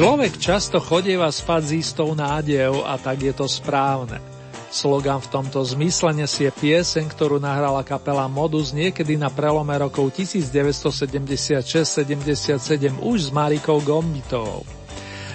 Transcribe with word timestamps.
Človek 0.00 0.40
často 0.40 0.80
chodieva 0.80 1.28
spať 1.28 1.60
s 1.60 1.72
istou 1.76 2.16
nádejou 2.16 2.88
a 2.88 2.96
tak 2.96 3.20
je 3.20 3.36
to 3.36 3.44
správne. 3.44 4.16
Slogan 4.72 5.20
v 5.20 5.28
tomto 5.28 5.60
zmysle 5.60 6.16
nesie 6.16 6.48
pieseň, 6.48 7.04
ktorú 7.12 7.36
nahrala 7.36 7.84
kapela 7.84 8.24
Modus 8.24 8.72
niekedy 8.72 9.20
na 9.20 9.28
prelome 9.28 9.76
rokov 9.76 10.08
1976-77 10.16 12.96
už 12.96 13.16
s 13.20 13.28
Marikou 13.28 13.76
Gombitovou. 13.84 14.64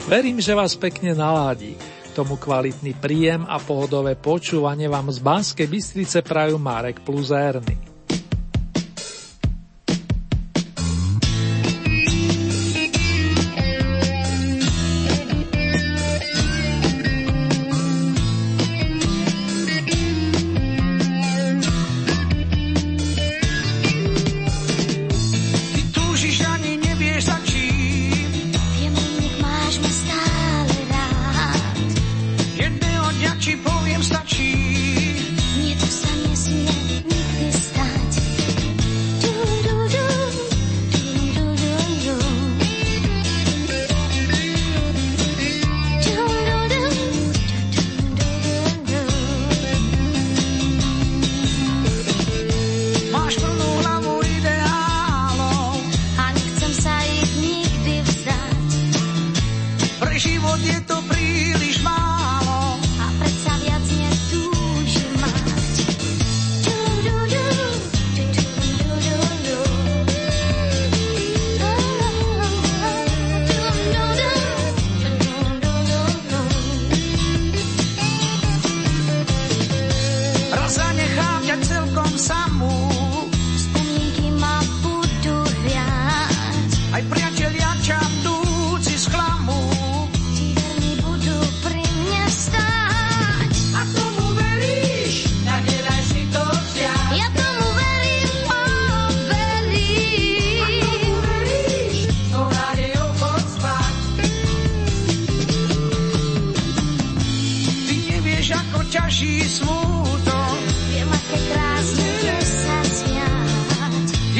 Verím, 0.09 0.41
že 0.41 0.57
vás 0.57 0.73
pekne 0.73 1.13
naládi. 1.13 1.77
Tomu 2.17 2.34
kvalitný 2.34 2.97
príjem 2.97 3.45
a 3.45 3.61
pohodové 3.61 4.17
počúvanie 4.17 4.89
vám 4.89 5.13
z 5.13 5.21
Banskej 5.21 5.70
Bystrice 5.70 6.25
prajú 6.25 6.57
Marek 6.57 7.05
plus 7.05 7.29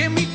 Erny. 0.06 0.35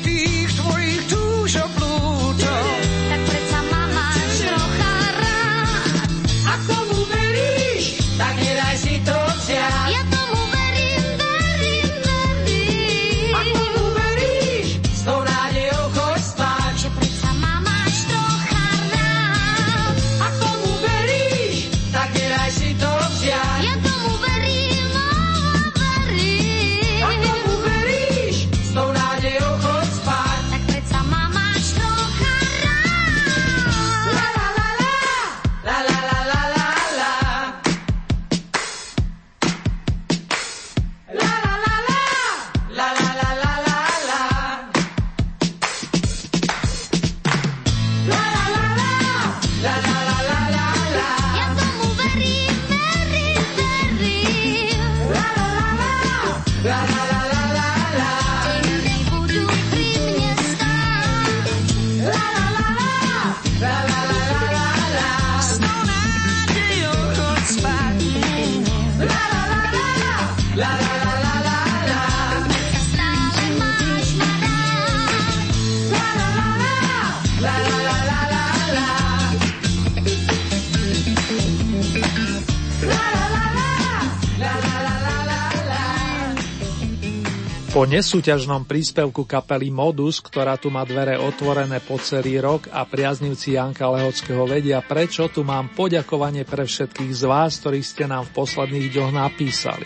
nesúťažnom 88.01 88.65
príspevku 88.65 89.29
kapely 89.29 89.69
Modus, 89.69 90.25
ktorá 90.25 90.57
tu 90.57 90.73
má 90.73 90.81
dvere 90.81 91.21
otvorené 91.21 91.77
po 91.85 92.01
celý 92.01 92.41
rok 92.41 92.65
a 92.73 92.81
priaznivci 92.81 93.53
Janka 93.53 93.85
Lehockého 93.93 94.41
vedia, 94.49 94.81
prečo 94.81 95.29
tu 95.29 95.45
mám 95.45 95.69
poďakovanie 95.69 96.41
pre 96.41 96.65
všetkých 96.65 97.13
z 97.13 97.23
vás, 97.29 97.61
ktorí 97.61 97.85
ste 97.85 98.09
nám 98.09 98.25
v 98.25 98.41
posledných 98.41 98.89
dňoch 98.89 99.13
napísali. 99.13 99.85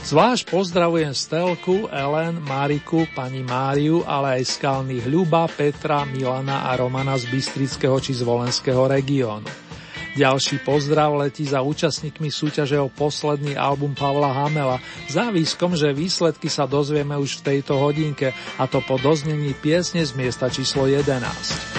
Zvlášť 0.00 0.48
pozdravujem 0.48 1.12
Stelku, 1.12 1.92
Ellen, 1.92 2.40
Mariku, 2.40 3.04
pani 3.12 3.44
Máriu, 3.44 4.00
ale 4.08 4.40
aj 4.40 4.56
skalných 4.56 5.04
Ľuba, 5.04 5.44
Petra, 5.52 6.08
Milana 6.08 6.72
a 6.72 6.80
Romana 6.80 7.20
z 7.20 7.28
Bystrického 7.28 8.00
či 8.00 8.16
z 8.16 8.24
Volenského 8.24 8.88
regiónu. 8.88 9.71
Ďalší 10.12 10.60
pozdrav 10.60 11.16
letí 11.16 11.48
za 11.48 11.64
účastníkmi 11.64 12.28
súťaže 12.28 12.76
o 12.76 12.92
posledný 12.92 13.56
album 13.56 13.96
Pavla 13.96 14.28
Hamela, 14.28 14.76
záviskom, 15.08 15.72
že 15.72 15.96
výsledky 15.96 16.52
sa 16.52 16.68
dozvieme 16.68 17.16
už 17.16 17.40
v 17.40 17.44
tejto 17.56 17.80
hodinke, 17.80 18.36
a 18.60 18.68
to 18.68 18.84
po 18.84 19.00
doznení 19.00 19.56
piesne 19.56 20.04
z 20.04 20.12
miesta 20.12 20.52
číslo 20.52 20.84
11. 20.84 21.72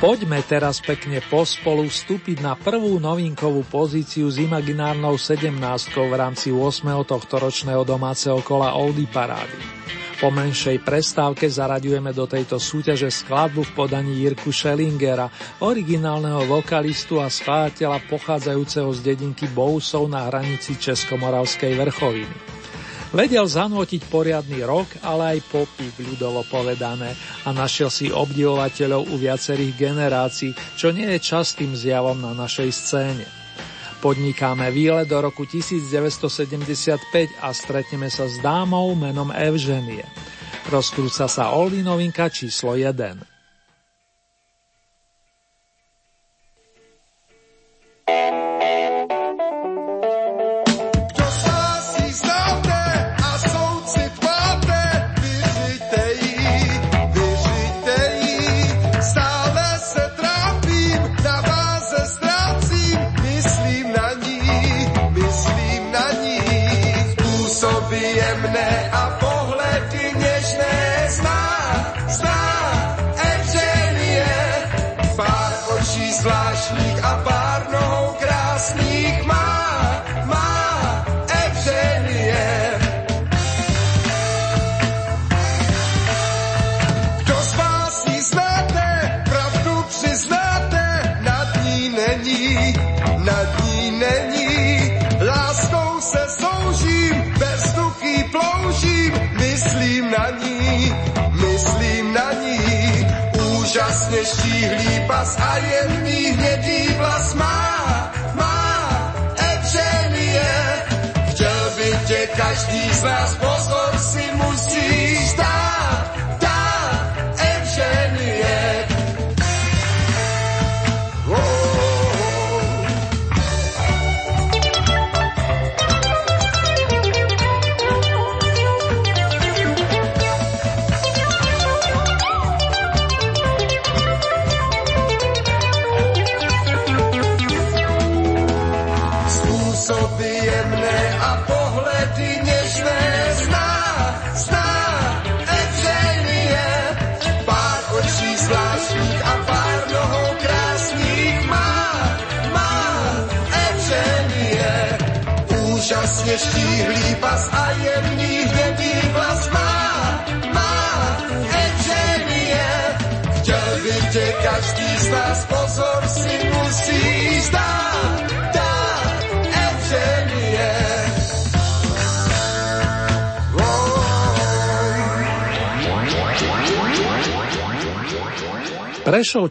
Poďme 0.00 0.40
teraz 0.48 0.80
pekne 0.80 1.20
pospolu 1.28 1.92
vstúpiť 1.92 2.40
na 2.40 2.56
prvú 2.56 2.96
novinkovú 2.96 3.68
pozíciu 3.68 4.32
s 4.32 4.40
imaginárnou 4.40 5.20
17 5.20 5.60
v 5.92 6.14
rámci 6.16 6.48
8. 6.54 6.88
tohto 7.04 7.36
ročného 7.36 7.84
domáceho 7.84 8.40
kola 8.40 8.72
Oldie 8.76 9.08
Parády. 9.08 9.76
Po 10.16 10.32
menšej 10.32 10.80
prestávke 10.80 11.44
zaraďujeme 11.44 12.08
do 12.16 12.24
tejto 12.24 12.56
súťaže 12.56 13.12
skladbu 13.12 13.68
v 13.68 13.74
podaní 13.76 14.24
Jirku 14.24 14.48
Schellingera, 14.48 15.28
originálneho 15.60 16.48
vokalistu 16.48 17.20
a 17.20 17.28
skladateľa 17.28 18.00
pochádzajúceho 18.08 18.88
z 18.96 19.00
dedinky 19.12 19.44
Bousov 19.52 20.08
na 20.08 20.24
hranici 20.32 20.80
Českomoravskej 20.80 21.76
vrchoviny. 21.76 22.36
Vedel 23.12 23.44
zanútiť 23.44 24.08
poriadny 24.08 24.64
rok, 24.64 24.88
ale 25.04 25.36
aj 25.36 25.52
popík 25.52 25.94
ľudovo 26.00 26.48
povedané 26.48 27.12
a 27.44 27.52
našiel 27.52 27.92
si 27.92 28.08
obdivovateľov 28.08 29.12
u 29.12 29.20
viacerých 29.20 29.76
generácií, 29.76 30.56
čo 30.80 30.96
nie 30.96 31.12
je 31.12 31.20
častým 31.20 31.76
zjavom 31.76 32.16
na 32.16 32.32
našej 32.32 32.70
scéne. 32.72 33.45
Podnikáme 34.00 34.70
výlet 34.70 35.08
do 35.08 35.20
roku 35.20 35.44
1975 35.48 37.32
a 37.40 37.48
stretneme 37.52 38.12
sa 38.12 38.28
s 38.28 38.40
dámou 38.40 38.92
menom 38.92 39.32
Evženie. 39.32 40.04
Rozkrúca 40.68 41.30
sa 41.30 41.54
Oldy 41.54 41.80
novinka 41.80 42.28
číslo 42.28 42.74
1. 42.74 43.35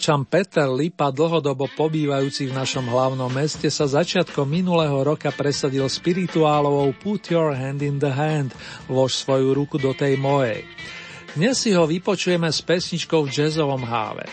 Prešovčan 0.06 0.30
Peter 0.30 0.70
Lipa, 0.70 1.10
dlhodobo 1.10 1.66
pobývajúci 1.74 2.46
v 2.46 2.54
našom 2.54 2.86
hlavnom 2.94 3.26
meste, 3.26 3.74
sa 3.74 3.90
začiatkom 3.90 4.46
minulého 4.46 5.02
roka 5.02 5.34
presadil 5.34 5.82
spirituálovou 5.90 6.94
Put 7.02 7.34
your 7.34 7.58
hand 7.58 7.82
in 7.82 7.98
the 7.98 8.14
hand, 8.14 8.54
vlož 8.86 9.18
svoju 9.18 9.58
ruku 9.58 9.82
do 9.82 9.98
tej 9.98 10.14
mojej. 10.22 10.62
Dnes 11.34 11.58
si 11.58 11.74
ho 11.74 11.90
vypočujeme 11.90 12.46
s 12.46 12.62
pesničkou 12.62 13.26
v 13.26 13.34
jazzovom 13.34 13.82
háve. 13.82 14.30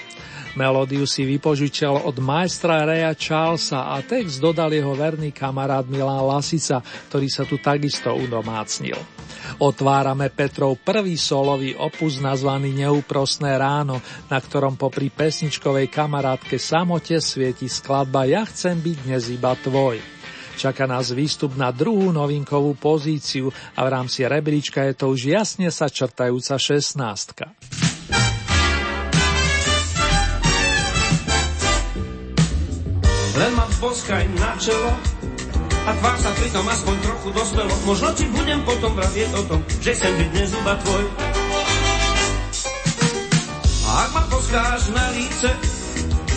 Melódiu 0.61 1.09
si 1.09 1.25
vypožičal 1.25 2.05
od 2.05 2.21
majstra 2.21 2.85
Reja 2.85 3.17
Charlesa 3.17 3.97
a 3.97 4.05
text 4.05 4.45
dodal 4.45 4.77
jeho 4.77 4.93
verný 4.93 5.33
kamarát 5.33 5.89
Milan 5.89 6.21
Lasica, 6.21 6.85
ktorý 7.09 7.33
sa 7.33 7.49
tu 7.49 7.57
takisto 7.57 8.13
udomácnil. 8.13 9.22
Otvárame 9.63 10.27
Petrov 10.27 10.75
prvý 10.83 11.15
solový 11.15 11.79
opus 11.79 12.19
nazvaný 12.19 12.75
Neúprosné 12.83 13.55
ráno, 13.55 14.03
na 14.27 14.43
ktorom 14.43 14.75
popri 14.75 15.07
pesničkovej 15.07 15.87
kamarátke 15.87 16.59
samote 16.59 17.23
svieti 17.23 17.71
skladba 17.71 18.27
Ja 18.27 18.43
chcem 18.43 18.83
byť 18.83 18.97
dnes 19.07 19.31
iba 19.31 19.55
tvoj. 19.55 20.03
Čaká 20.59 20.91
nás 20.91 21.15
výstup 21.15 21.55
na 21.55 21.71
druhú 21.71 22.11
novinkovú 22.11 22.75
pozíciu 22.75 23.55
a 23.79 23.87
v 23.87 23.89
rámci 23.95 24.27
rebríčka 24.27 24.83
je 24.83 24.99
to 24.99 25.15
už 25.15 25.31
jasne 25.31 25.71
sa 25.71 25.87
črtajúca 25.87 26.59
šestnáctka. 26.59 27.55
Len 33.39 33.53
ma 33.55 33.67
na 34.43 34.53
čelo 34.59 35.12
a 35.83 35.91
tvár 35.99 36.17
sa 36.19 36.31
pritom 36.39 36.63
aspoň 36.63 36.97
trochu 37.03 37.29
dospelo. 37.35 37.75
Možno 37.83 38.09
ti 38.15 38.25
budem 38.31 38.61
potom 38.63 38.95
vravieť 38.95 39.31
o 39.35 39.43
tom, 39.51 39.61
že 39.83 39.91
chcem 39.99 40.13
byť 40.15 40.29
dnes 40.31 40.51
iba 40.55 40.75
tvoj. 40.79 41.05
A 43.83 43.89
ak 44.07 44.11
ma 44.15 44.23
poskáš 44.31 44.83
na 44.95 45.07
líce, 45.11 45.49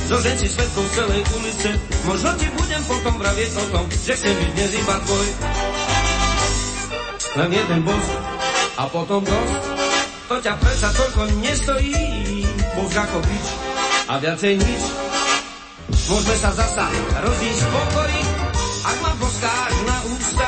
zožen 0.09 0.35
si 0.41 0.47
svetkov 0.49 0.85
celej 0.97 1.21
ulice, 1.37 1.69
možno 2.09 2.29
ti 2.41 2.47
budem 2.57 2.81
potom 2.89 3.13
vravieť 3.21 3.51
o 3.61 3.65
tom, 3.69 3.85
že 3.93 4.13
chcem 4.17 4.33
byť 4.33 4.49
dnes 4.57 4.71
iba 4.81 4.95
tvoj. 5.05 5.27
Len 7.35 7.49
jeden 7.53 7.79
bosk 7.85 8.11
a 8.75 8.83
potom 8.89 9.21
dosť, 9.21 9.63
to 10.25 10.35
ťa 10.41 10.53
predsa 10.57 10.89
toľko 10.89 11.21
nestojí, 11.45 12.01
bosk 12.73 12.97
ako 12.97 13.17
bič 13.21 13.47
a 14.09 14.13
viacej 14.17 14.53
nič. 14.57 14.83
Môžeme 16.05 16.35
sa 16.37 16.49
zasa 16.53 16.85
rozísť 17.21 17.61
pokoji, 17.69 18.34
poskáš 19.35 19.75
na 19.83 19.97
ústa. 20.15 20.47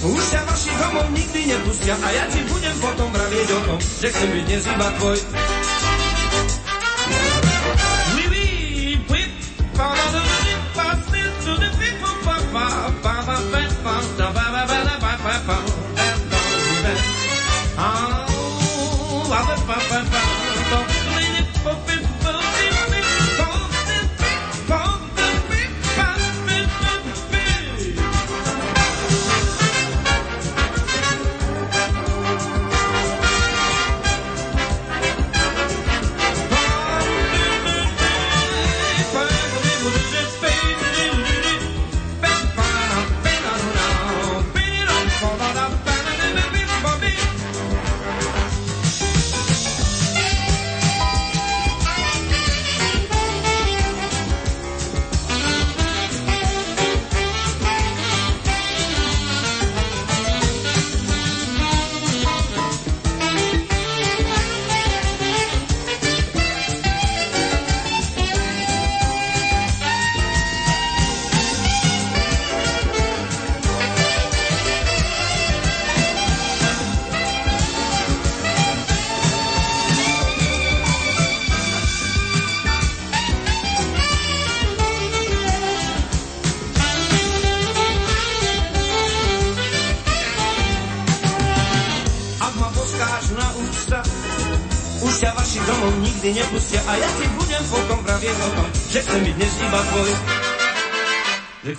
Už 0.00 0.22
ťa 0.32 0.40
vaši 0.48 0.72
domov 0.80 1.06
nikdy 1.12 1.40
nepustia 1.52 1.94
a 2.00 2.08
ja 2.16 2.24
ti 2.32 2.40
budem 2.48 2.76
potom 2.80 3.12
vravieť 3.12 3.48
o 3.52 3.60
tom, 3.68 3.78
že 4.00 4.08
chcem 4.08 4.28
byť 4.32 4.44
dnes 4.48 4.64
iba 4.64 4.88
tvoj. 4.96 5.18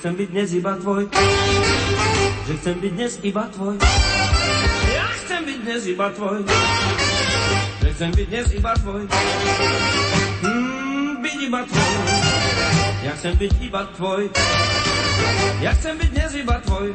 Chcem 0.02 0.18
byť 0.18 0.30
dnes 0.34 0.50
iba 0.58 0.74
tvoj. 0.82 1.04
Že 2.50 2.54
chcem 2.58 2.76
byť 2.82 2.92
dnes 2.98 3.14
iba 3.22 3.44
tvoj. 3.54 3.76
Ja 4.90 5.08
chcem 5.14 5.42
byť 5.46 5.58
dnes 5.62 5.82
iba 5.94 6.08
tvoj. 6.10 6.38
Že 7.86 7.90
chcem 7.94 8.10
byť 8.18 8.28
dnes 8.34 8.48
iba 8.58 8.72
tvoj. 8.82 9.02
Hmm, 10.42 11.22
byť 11.22 11.38
iba 11.46 11.62
tvoj. 11.70 11.90
Ja 13.06 13.14
chcem 13.14 13.34
byť 13.38 13.54
iba 13.62 13.82
tvoj. 13.94 14.22
Ja 15.62 15.72
chcem 15.78 15.94
byť 16.02 16.10
dnes 16.10 16.32
iba 16.34 16.56
tvoj. 16.66 16.88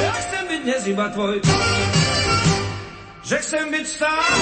Ja 0.00 0.12
chcem 0.16 0.42
byť 0.48 0.60
dnes 0.64 0.82
iba 0.88 1.06
tvoj. 1.12 1.36
Že 3.20 3.36
chcem 3.36 3.64
byť 3.68 3.86
stále 3.86 4.36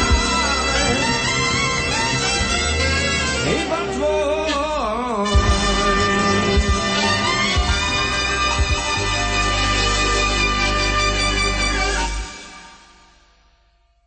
iba 3.50 3.89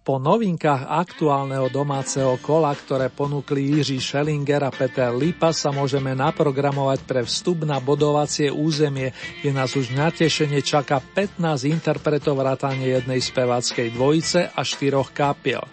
Po 0.04 0.20
novinkách 0.20 0.92
aktuálneho 0.92 1.72
domáceho 1.72 2.36
kola, 2.44 2.76
ktoré 2.76 3.08
ponúkli 3.08 3.72
Jiří 3.72 4.04
Schellinger 4.04 4.68
a 4.68 4.72
Peter 4.76 5.16
Lipa, 5.16 5.56
sa 5.56 5.72
môžeme 5.72 6.12
naprogramovať 6.12 7.08
pre 7.08 7.24
vstup 7.24 7.64
na 7.64 7.80
bodovacie 7.80 8.52
územie, 8.52 9.16
kde 9.40 9.56
nás 9.56 9.72
už 9.80 9.96
natešenie 9.96 10.60
čaká 10.60 11.00
15 11.00 11.40
interpretov 11.72 12.36
vrátane 12.36 12.84
jednej 12.84 13.24
speváckej 13.24 13.96
dvojice 13.96 14.52
a 14.52 14.60
štyroch 14.68 15.16
kapiel. 15.16 15.64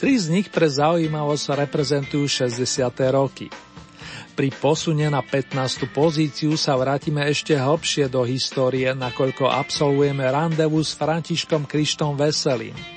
Tri 0.00 0.16
z 0.16 0.32
nich 0.32 0.48
pre 0.48 0.64
zaujímavosť 0.64 1.68
reprezentujú 1.68 2.24
60. 2.24 2.64
roky. 3.12 3.52
Pri 4.32 4.48
posune 4.48 5.12
na 5.12 5.20
15. 5.20 5.92
pozíciu 5.92 6.56
sa 6.56 6.72
vrátime 6.80 7.28
ešte 7.28 7.52
hlbšie 7.52 8.08
do 8.08 8.24
histórie, 8.24 8.96
nakoľko 8.96 9.44
absolvujeme 9.44 10.24
randevu 10.24 10.80
s 10.80 10.96
Františkom 10.96 11.68
Krištom 11.68 12.16
Veselým. 12.16 12.93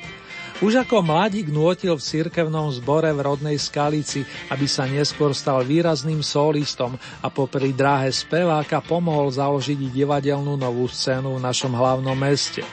Už 0.57 0.73
ako 0.81 1.05
mladík 1.05 1.53
nôtil 1.53 1.93
v 1.93 2.01
cirkevnom 2.01 2.73
zbore 2.73 3.13
v 3.13 3.21
rodnej 3.21 3.61
Skalici, 3.61 4.25
aby 4.49 4.65
sa 4.65 4.89
neskôr 4.89 5.29
stal 5.37 5.61
výrazným 5.61 6.25
solistom 6.25 6.97
a 7.21 7.29
popri 7.29 7.77
dráhe 7.77 8.09
speváka 8.09 8.81
pomohol 8.81 9.29
založiť 9.29 9.77
divadelnú 9.93 10.57
novú 10.57 10.89
scénu 10.89 11.37
v 11.37 11.45
našom 11.45 11.77
hlavnom 11.77 12.17
meste. 12.17 12.65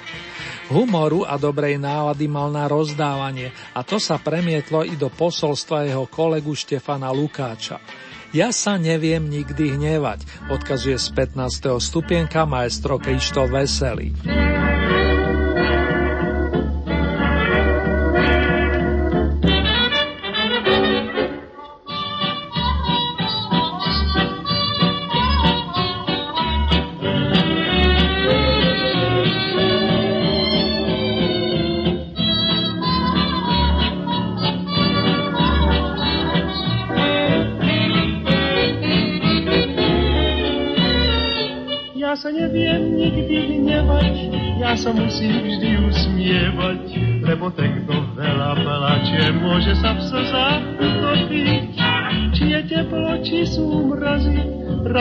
Humoru 0.72 1.28
a 1.28 1.36
dobrej 1.36 1.76
nálady 1.76 2.24
mal 2.24 2.48
na 2.48 2.64
rozdávanie 2.64 3.52
a 3.76 3.84
to 3.84 4.00
sa 4.00 4.16
premietlo 4.16 4.80
i 4.80 4.96
do 4.96 5.12
posolstva 5.12 5.84
jeho 5.84 6.08
kolegu 6.08 6.56
Štefana 6.56 7.12
Lukáča. 7.12 7.84
Ja 8.32 8.48
sa 8.48 8.80
neviem 8.80 9.28
nikdy 9.28 9.76
hnevať, 9.76 10.24
odkazuje 10.48 10.96
z 10.96 11.12
15. 11.36 11.76
stupienka 11.84 12.48
maestro 12.48 12.96
Krišto 12.96 13.44
Veselý. 13.44 14.16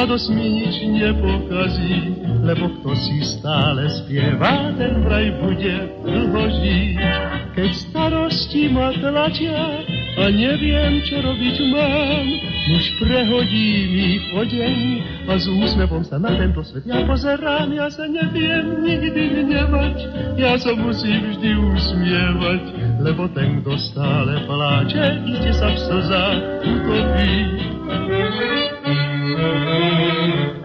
Radosť 0.03 0.35
mi 0.35 0.59
nič 0.59 0.83
nepokazí, 0.83 1.95
lebo 2.43 2.67
kto 2.75 2.91
si 2.91 3.23
stále 3.23 3.87
spieva, 3.87 4.75
ten 4.75 4.99
vraj 4.99 5.31
bude 5.39 5.75
dlho 6.03 6.43
žiť. 6.59 6.95
Keď 7.55 7.71
starosti 7.71 8.67
ma 8.67 8.91
tlačia 8.99 9.63
a 10.19 10.23
neviem, 10.27 11.07
čo 11.07 11.23
robiť 11.23 11.55
mám, 11.71 12.25
už 12.75 12.83
prehodím 12.99 13.91
ich 13.95 14.25
o 14.35 14.43
deň 14.43 14.77
a 15.31 15.39
s 15.39 15.47
úsmevom 15.47 16.03
sa 16.03 16.19
na 16.19 16.35
tento 16.35 16.67
svet 16.67 16.83
ja 16.83 16.99
pozerám. 17.07 17.71
Ja 17.71 17.87
sa 17.87 18.03
neviem 18.03 18.83
nikdy 18.83 19.39
hnevať, 19.39 19.97
ja 20.35 20.59
sa 20.59 20.75
musím 20.75 21.31
vždy 21.31 21.49
usmievať, 21.55 22.63
lebo 22.99 23.31
ten, 23.31 23.63
kto 23.63 23.79
stále 23.79 24.35
pláče, 24.51 25.31
iste 25.31 25.51
sa 25.55 25.71
v 25.71 25.79
slzách 25.79 26.39
utopí. 26.59 27.31
Thank 29.35 30.57
you. 30.57 30.62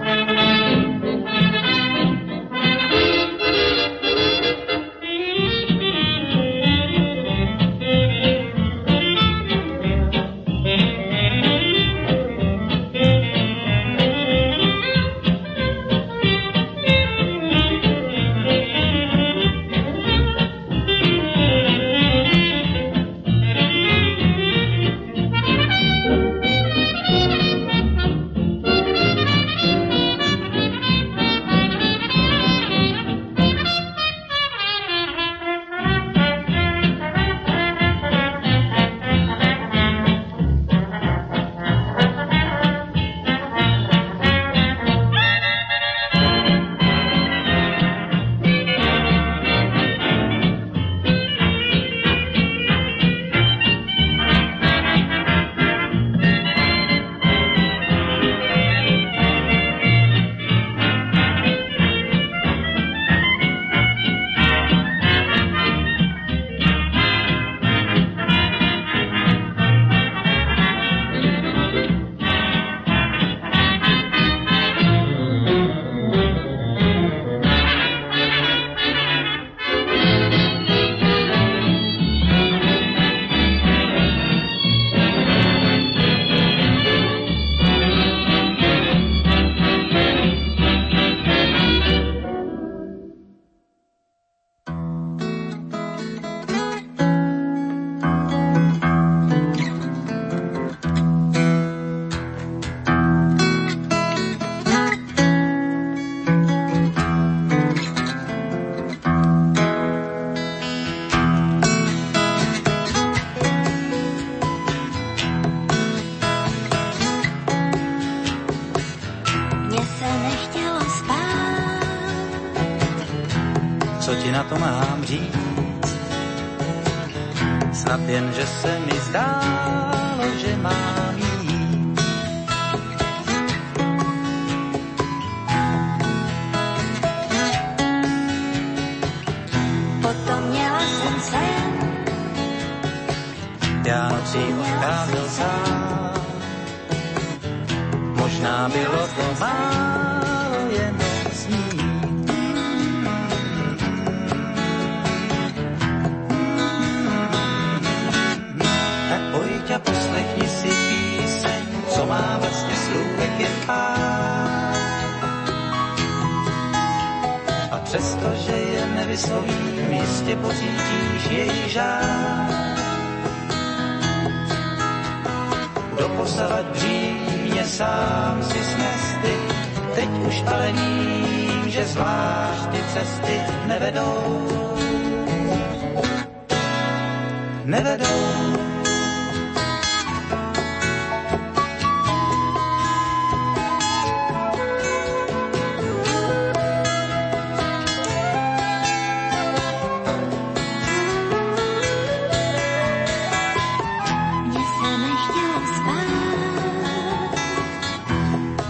Nevedou. 187.68 188.04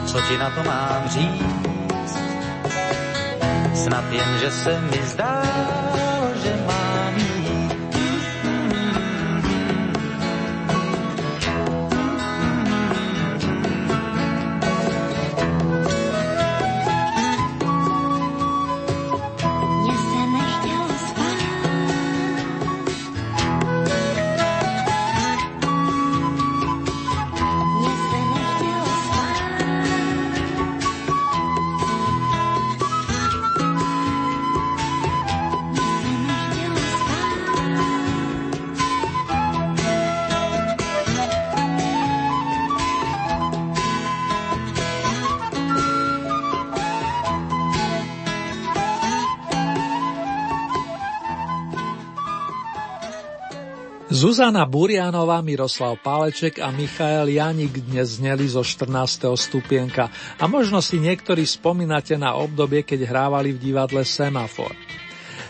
Co 0.07 0.21
ti 0.21 0.39
na 0.39 0.51
to 0.51 0.63
mám 0.63 1.09
říct? 1.09 2.19
Snad 3.75 4.13
jen, 4.13 4.39
že 4.41 4.51
se 4.51 4.81
mi 4.81 5.03
zdálo, 5.07 5.38
Zuzana 54.19 54.67
Burianová, 54.67 55.39
Miroslav 55.47 55.95
Páleček 56.03 56.59
a 56.59 56.75
Michael 56.75 57.39
Janik 57.39 57.87
dnes 57.87 58.19
zneli 58.19 58.51
zo 58.51 58.67
14. 58.67 58.91
stupienka 59.39 60.11
a 60.35 60.45
možno 60.51 60.83
si 60.83 60.99
niektorí 60.99 61.47
spomínate 61.47 62.19
na 62.19 62.35
obdobie, 62.35 62.83
keď 62.83 63.07
hrávali 63.07 63.55
v 63.55 63.71
divadle 63.71 64.03
Semafor. 64.03 64.75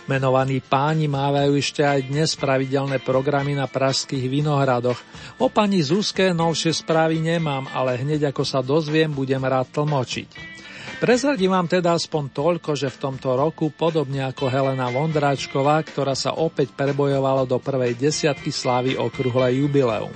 Menovaní 0.04 0.60
páni 0.60 1.08
mávajú 1.08 1.56
ešte 1.56 1.80
aj 1.80 2.12
dnes 2.12 2.36
pravidelné 2.36 3.00
programy 3.00 3.56
na 3.56 3.64
pražských 3.64 4.28
vinohradoch. 4.28 5.00
O 5.40 5.48
pani 5.48 5.80
Zuzke 5.80 6.36
novšie 6.36 6.76
správy 6.76 7.24
nemám, 7.24 7.72
ale 7.72 7.96
hneď 7.96 8.36
ako 8.36 8.44
sa 8.44 8.60
dozviem, 8.60 9.08
budem 9.08 9.40
rád 9.48 9.72
tlmočiť. 9.72 10.60
Prezradím 10.98 11.54
vám 11.54 11.70
teda 11.70 11.94
aspoň 11.94 12.34
toľko, 12.34 12.74
že 12.74 12.90
v 12.90 12.98
tomto 12.98 13.38
roku, 13.38 13.70
podobne 13.70 14.26
ako 14.26 14.50
Helena 14.50 14.90
Vondráčková, 14.90 15.78
ktorá 15.86 16.18
sa 16.18 16.34
opäť 16.34 16.74
prebojovala 16.74 17.46
do 17.46 17.62
prvej 17.62 17.94
desiatky 17.94 18.50
slávy 18.50 18.98
okrúhle 18.98 19.62
jubileum. 19.62 20.10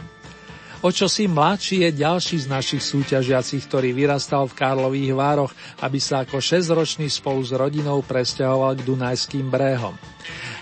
O 0.83 0.91
čo 0.91 1.07
si 1.07 1.31
mladší 1.31 1.87
je 1.87 2.03
ďalší 2.03 2.43
z 2.43 2.47
našich 2.51 2.83
súťažiacich, 2.83 3.63
ktorý 3.71 3.95
vyrastal 3.95 4.51
v 4.51 4.59
Karlových 4.59 5.15
Vároch, 5.15 5.55
aby 5.87 6.03
sa 6.03 6.27
ako 6.27 6.43
6-ročný 6.43 7.07
spolu 7.07 7.47
s 7.47 7.55
rodinou 7.55 8.03
presťahoval 8.03 8.83
k 8.83 8.83
Dunajským 8.83 9.47
brehom. 9.47 9.95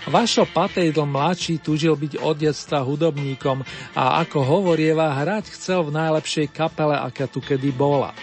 Vašo 0.05 0.45
Patejdl 0.45 1.01
mladší 1.01 1.65
tužil 1.65 1.97
byť 1.97 2.21
od 2.21 2.37
detstva 2.37 2.85
hudobníkom 2.85 3.65
a 3.97 4.21
ako 4.21 4.45
hovorieva, 4.45 5.17
hrať 5.17 5.57
chcel 5.57 5.89
v 5.89 5.97
najlepšej 5.97 6.53
kapele, 6.53 6.93
aká 6.93 7.25
tu 7.25 7.41
kedy 7.41 7.73
bola. 7.73 8.13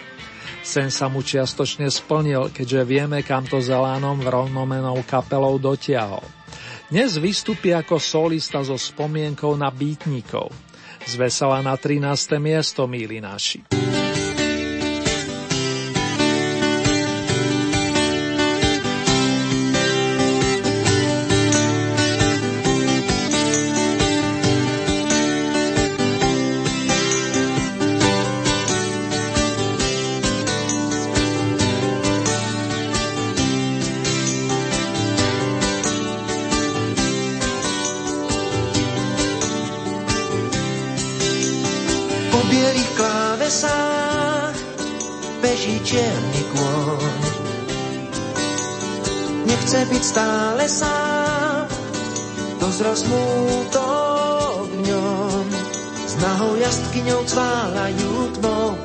Sen 0.69 0.93
sa 0.93 1.09
mu 1.09 1.25
čiastočne 1.25 1.89
splnil, 1.89 2.53
keďže 2.53 2.85
vieme, 2.85 3.25
kam 3.25 3.41
to 3.41 3.57
Zelánom 3.57 4.21
rovnomenou 4.21 5.01
kapelou 5.01 5.57
dotiahol. 5.57 6.21
Dnes 6.93 7.17
vystupí 7.17 7.73
ako 7.73 7.97
solista 7.97 8.61
so 8.61 8.77
spomienkou 8.77 9.57
na 9.57 9.73
býtnikov. 9.73 10.53
Z 11.09 11.17
vesela 11.17 11.65
na 11.65 11.73
13. 11.73 12.37
miesto, 12.37 12.85
míli 12.85 13.17
naši. 13.17 13.65
Po 42.29 42.39
bielých 42.49 42.91
klávesách 42.93 44.55
beží 45.41 45.81
čierny 45.81 46.41
kôň. 46.53 47.39
Nechce 49.49 49.79
byť 49.89 50.03
stále 50.03 50.63
sám, 50.69 51.65
dozrel 52.61 52.93
smútok 52.93 54.69
v 54.69 54.75
ňom. 54.89 55.45
S 56.09 56.13
nahou 56.21 56.53
jazdkyňou 56.57 57.21
cválajú 57.25 58.13
tmou, 58.37 58.77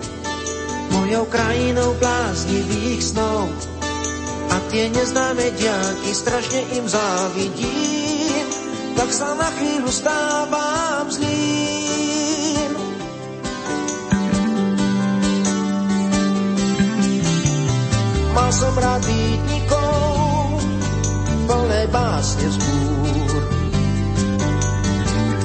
mojou 0.93 1.25
krajinou 1.29 1.97
bláznivých 2.01 3.01
snov. 3.01 3.49
A 4.53 4.57
tie 4.71 4.93
neznáme 4.93 5.53
diaky, 5.57 6.11
strašne 6.15 6.63
im 6.79 6.87
závidím, 6.87 8.45
tak 8.95 9.11
sa 9.11 9.35
na 9.35 9.49
chvíľu 9.57 9.91
stávam 9.91 11.09
zlým. 11.11 11.54
Mal 18.35 18.51
som 18.51 18.75
rád 18.75 18.99
býtnikov, 19.07 20.59
plné 21.47 21.87
básne 21.95 22.51
vzbúr. 22.51 23.41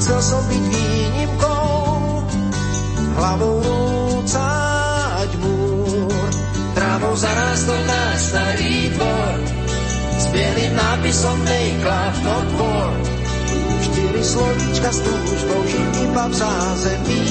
Chcel 0.01 0.19
som 0.25 0.41
byť 0.49 0.63
výnimkou, 0.73 1.69
hlavou 3.13 3.55
rúcať 3.61 5.29
múr. 5.37 6.29
Trávou 6.73 7.13
zarástol 7.13 7.77
náš 7.85 8.19
starý 8.33 8.89
dvor, 8.97 9.37
s 10.17 10.25
bielým 10.33 10.73
nápisom 10.73 11.37
Love 11.85 12.19
Not 12.25 12.49
War. 12.57 12.93
Štyri 13.85 14.23
slovíčka 14.25 14.89
s 14.89 14.99
túžbou 15.05 15.61
žiť 15.61 15.93
iba 16.09 16.25
v 16.25 16.33
zázemí, 16.33 17.25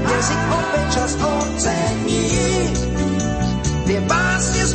jazyk 0.00 0.42
opäť 0.48 0.84
čas 0.96 1.12
ocení. 1.20 2.95
Tie 3.86 4.02
básne 4.02 4.66
s 4.66 4.74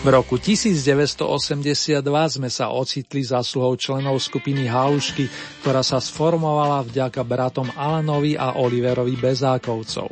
V 0.00 0.08
roku 0.08 0.40
1982 0.40 2.00
sme 2.32 2.48
sa 2.48 2.72
ocitli 2.72 3.20
zasluhou 3.20 3.76
členov 3.76 4.16
skupiny 4.16 4.64
Halušky, 4.64 5.28
ktorá 5.60 5.84
sa 5.84 6.00
sformovala 6.00 6.80
vďaka 6.88 7.20
bratom 7.20 7.68
Alanovi 7.76 8.32
a 8.32 8.56
Oliverovi 8.56 9.12
Bezákovcov. 9.20 10.08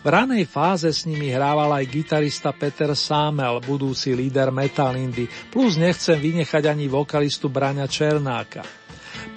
V 0.00 0.06
ranej 0.06 0.44
fáze 0.44 0.92
s 0.92 1.08
nimi 1.08 1.32
hrával 1.32 1.80
aj 1.80 1.88
gitarista 1.88 2.52
Peter 2.52 2.92
Sámel, 2.92 3.64
budúci 3.64 4.12
líder 4.12 4.52
Metalindy, 4.52 5.24
plus 5.48 5.80
nechcem 5.80 6.20
vynechať 6.20 6.68
ani 6.68 6.84
vokalistu 6.84 7.48
Braňa 7.48 7.88
Černáka. 7.88 8.79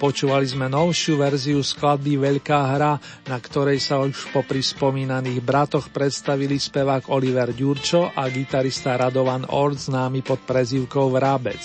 Počúvali 0.00 0.46
sme 0.48 0.66
novšiu 0.68 1.18
verziu 1.18 1.60
skladby 1.60 2.20
Veľká 2.20 2.60
hra, 2.76 2.98
na 3.28 3.38
ktorej 3.40 3.80
sa 3.80 4.00
už 4.02 4.34
po 4.34 4.44
spomínaných 4.44 5.40
bratoch 5.40 5.88
predstavili 5.90 6.60
spevák 6.60 7.08
Oliver 7.08 7.50
Ďurčo 7.54 8.12
a 8.12 8.28
gitarista 8.28 8.96
Radovan 8.96 9.48
Ord 9.48 9.80
známy 9.80 10.20
pod 10.20 10.44
prezývkou 10.44 11.12
Vrabec. 11.12 11.60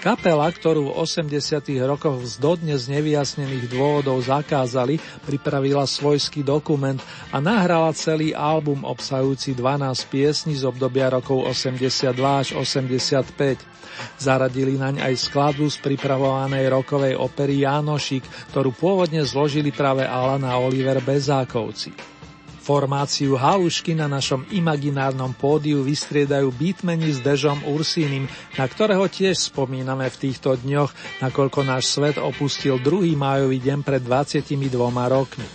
Kapela, 0.00 0.48
ktorú 0.48 0.88
v 0.88 1.04
80. 1.04 1.60
rokoch 1.84 2.24
z 2.24 2.40
dodnes 2.40 2.88
nevyjasnených 2.88 3.68
dôvodov 3.68 4.16
zakázali, 4.24 4.96
pripravila 5.28 5.84
svojský 5.84 6.40
dokument 6.40 6.96
a 7.28 7.36
nahrala 7.36 7.92
celý 7.92 8.32
album 8.32 8.80
obsahujúci 8.88 9.52
12 9.52 9.92
piesní 10.08 10.56
z 10.56 10.64
obdobia 10.64 11.12
rokov 11.12 11.44
82 11.52 12.16
až 12.16 12.56
85. 12.56 13.60
Zaradili 14.16 14.80
naň 14.80 15.04
aj 15.04 15.20
skladbu 15.20 15.68
z 15.68 15.76
pripravovanej 15.84 16.64
rokovej 16.72 17.20
opery 17.20 17.68
Jánošik, 17.68 18.24
ktorú 18.56 18.72
pôvodne 18.72 19.20
zložili 19.28 19.68
práve 19.68 20.08
Alan 20.08 20.48
a 20.48 20.56
Oliver 20.56 21.04
Bezákovci. 21.04 22.09
Formáciu 22.70 23.34
Halušky 23.34 23.98
na 23.98 24.06
našom 24.06 24.46
imaginárnom 24.54 25.34
pódiu 25.34 25.82
vystriedajú 25.82 26.54
beatmeni 26.54 27.10
s 27.10 27.18
Dežom 27.18 27.66
Ursínim, 27.66 28.30
na 28.54 28.62
ktorého 28.70 29.10
tiež 29.10 29.50
spomíname 29.50 30.06
v 30.06 30.30
týchto 30.30 30.54
dňoch, 30.54 30.94
nakoľko 31.18 31.66
náš 31.66 31.90
svet 31.90 32.22
opustil 32.22 32.78
2. 32.78 33.18
májový 33.18 33.58
deň 33.58 33.82
pred 33.82 34.06
22 34.06 34.70
rokmi. 34.86 35.48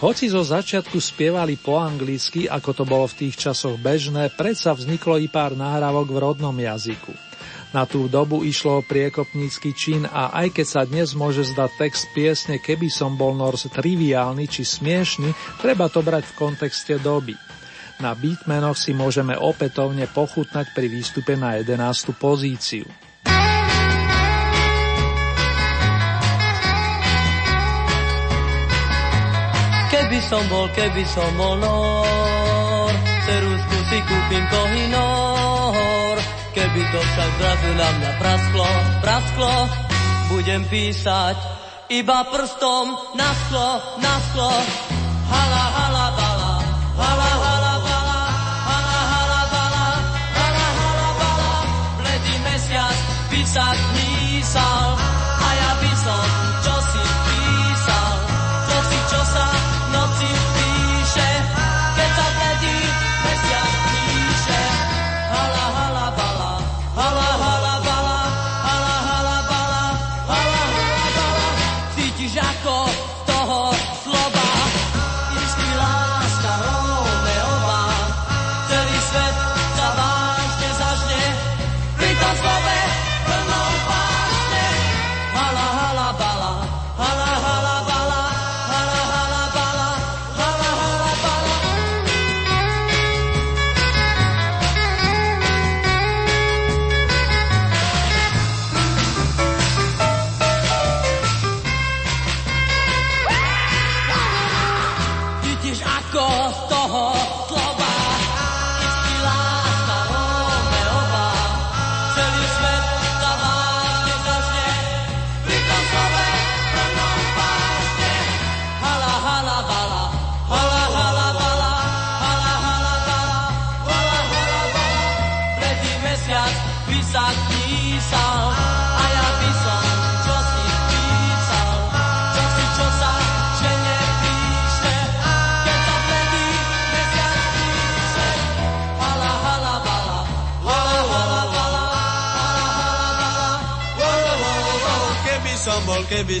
Hoci 0.00 0.32
zo 0.32 0.40
začiatku 0.40 0.96
spievali 0.96 1.60
po 1.60 1.76
anglicky, 1.76 2.48
ako 2.48 2.72
to 2.72 2.84
bolo 2.88 3.04
v 3.04 3.28
tých 3.28 3.36
časoch 3.36 3.76
bežné, 3.76 4.32
predsa 4.32 4.72
vzniklo 4.72 5.20
i 5.20 5.28
pár 5.28 5.52
nahrávok 5.52 6.08
v 6.08 6.18
rodnom 6.24 6.56
jazyku. 6.56 7.29
Na 7.70 7.86
tú 7.86 8.10
dobu 8.10 8.42
išlo 8.42 8.82
o 8.82 8.86
priekopnícky 8.86 9.70
čin 9.70 10.02
a 10.02 10.34
aj 10.34 10.58
keď 10.58 10.66
sa 10.66 10.82
dnes 10.82 11.14
môže 11.14 11.46
zdať 11.46 11.70
text 11.78 12.10
piesne 12.10 12.58
Keby 12.58 12.90
som 12.90 13.14
bol 13.14 13.30
Norse 13.38 13.70
triviálny 13.70 14.50
či 14.50 14.66
smiešný, 14.66 15.30
treba 15.62 15.86
to 15.86 16.02
brať 16.02 16.26
v 16.34 16.36
kontexte 16.36 16.98
doby. 16.98 17.38
Na 18.02 18.16
beatmenoch 18.16 18.74
si 18.74 18.90
môžeme 18.90 19.38
opätovne 19.38 20.10
pochutnať 20.10 20.72
pri 20.74 20.88
výstupe 20.90 21.38
na 21.38 21.60
11. 21.62 22.10
pozíciu. 22.18 22.88
Keby 29.90 30.18
som 30.26 30.42
bol, 30.50 30.66
keby 30.74 31.04
som 31.06 31.30
bol 31.38 31.54
nor, 31.60 32.90
ceruzku 33.30 33.76
si 33.92 33.98
kúpim 34.00 34.44
kohinor, 34.48 35.99
Keby 36.50 36.82
to 36.90 36.98
však 36.98 37.30
zrazu 37.38 37.70
na 37.78 37.88
mňa 37.94 38.12
prasklo, 38.18 38.66
prasklo, 38.98 39.54
budem 40.34 40.66
písať 40.66 41.38
iba 41.94 42.26
prstom 42.26 42.90
na 43.14 43.30
sklo, 43.34 43.70
na 44.02 44.14
sklo. 44.30 44.50
Hala, 45.30 45.64
hala, 45.78 46.06
bala, 46.18 46.54
hala, 46.98 47.30
hala, 47.38 47.74
bala, 47.86 48.20
hala, 48.66 48.98
hala, 49.14 49.40
bala, 49.46 49.86
hala, 50.34 50.66
hala, 50.74 51.08
bala. 51.22 51.52
Bledý 52.02 52.34
mesiac 52.42 52.98
by 53.30 53.42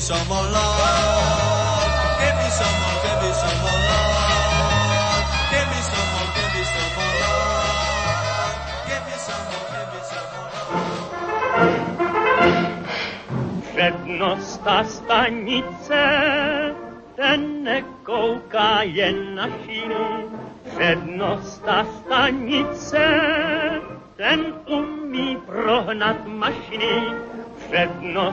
keby 0.00 0.08
som 0.08 0.69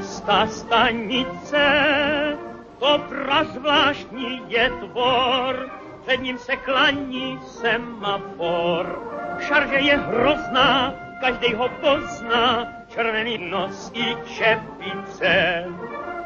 Přednosta 0.07 0.47
stanice, 0.47 1.67
to 2.79 2.99
prazvláštní 3.09 4.41
je 4.47 4.69
tvor, 4.69 5.69
před 6.01 6.17
ním 6.17 6.37
se 6.37 6.55
klaní 6.55 7.39
semafor. 7.41 9.03
Šarže 9.39 9.75
je 9.75 9.97
hrozná, 9.97 10.93
každej 11.21 11.53
ho 11.53 11.69
pozná, 11.69 12.67
červený 12.87 13.37
nos 13.37 13.91
i 13.93 14.15
čepice. 14.25 15.65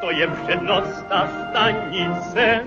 To 0.00 0.10
je 0.10 0.26
přednosta 0.26 1.28
stanice. 1.50 2.66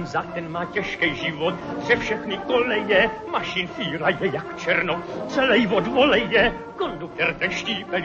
Bremzák 0.00 0.34
ten 0.34 0.52
má 0.52 0.64
těžký 0.64 1.14
život, 1.14 1.54
že 1.88 1.96
všechny 1.96 2.38
koleje, 2.38 3.10
mašin 3.32 3.68
fíra 3.68 4.08
je 4.08 4.30
jak 4.32 4.56
černo, 4.56 5.02
celý 5.28 5.66
od 5.66 5.86
voleje, 5.86 6.54
konduktor 6.76 7.34
ten 7.34 7.50
štípe 7.50 8.02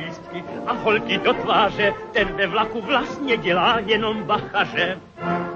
a 0.67 0.73
holky 0.73 1.17
do 1.17 1.33
tváře, 1.33 1.93
ten 2.11 2.27
ve 2.27 2.47
vlaku 2.47 2.81
vlastně 2.81 3.37
dělá 3.37 3.79
jenom 3.79 4.23
bachaře. 4.23 4.99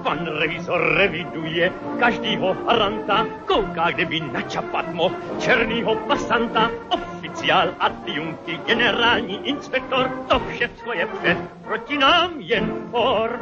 Pan 0.02 0.26
revizor 0.26 0.94
reviduje 0.96 1.72
každýho 1.98 2.56
haranta, 2.66 3.26
kouká, 3.46 3.90
kde 3.90 4.04
by 4.04 4.20
načapat 4.20 4.94
mohl 4.94 5.14
černýho 5.38 5.96
pasanta, 5.96 6.70
oficiál, 6.88 7.68
adjunkty, 7.78 8.60
generální 8.66 9.48
inspektor, 9.48 10.08
to 10.28 10.40
všecko 10.40 10.92
je 10.92 11.06
před, 11.06 11.38
proti 11.64 11.98
nám 11.98 12.32
jen 12.40 12.88
for. 12.90 13.40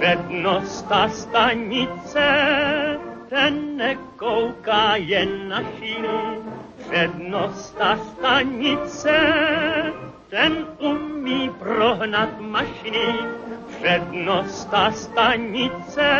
Přednosta 0.00 1.08
stanice, 1.08 2.28
ten 3.28 3.76
nekouká 3.76 4.96
jen 4.96 5.48
na 5.48 5.62
šíny. 5.62 6.40
Přednosta 6.88 7.96
stanice, 7.96 9.18
ten 10.28 10.66
umí 10.78 11.50
prohnat 11.58 12.40
mašiny. 12.40 13.14
Přednosta 13.78 14.92
stanice, 14.92 16.10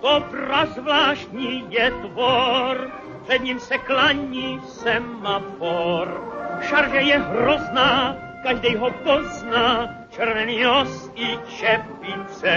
to 0.00 0.24
prazvláštní 0.30 1.64
je 1.68 1.90
tvor, 1.90 2.90
před 3.24 3.42
ním 3.42 3.60
se 3.60 3.78
klaní 3.78 4.60
semafor. 4.66 6.30
Šarže 6.60 7.00
je 7.00 7.18
hrozná, 7.18 8.16
každej 8.42 8.76
ho 8.76 8.90
pozná, 8.90 9.88
červený 10.18 10.66
nos 10.66 11.14
i 11.14 11.38
čepice. 11.46 12.54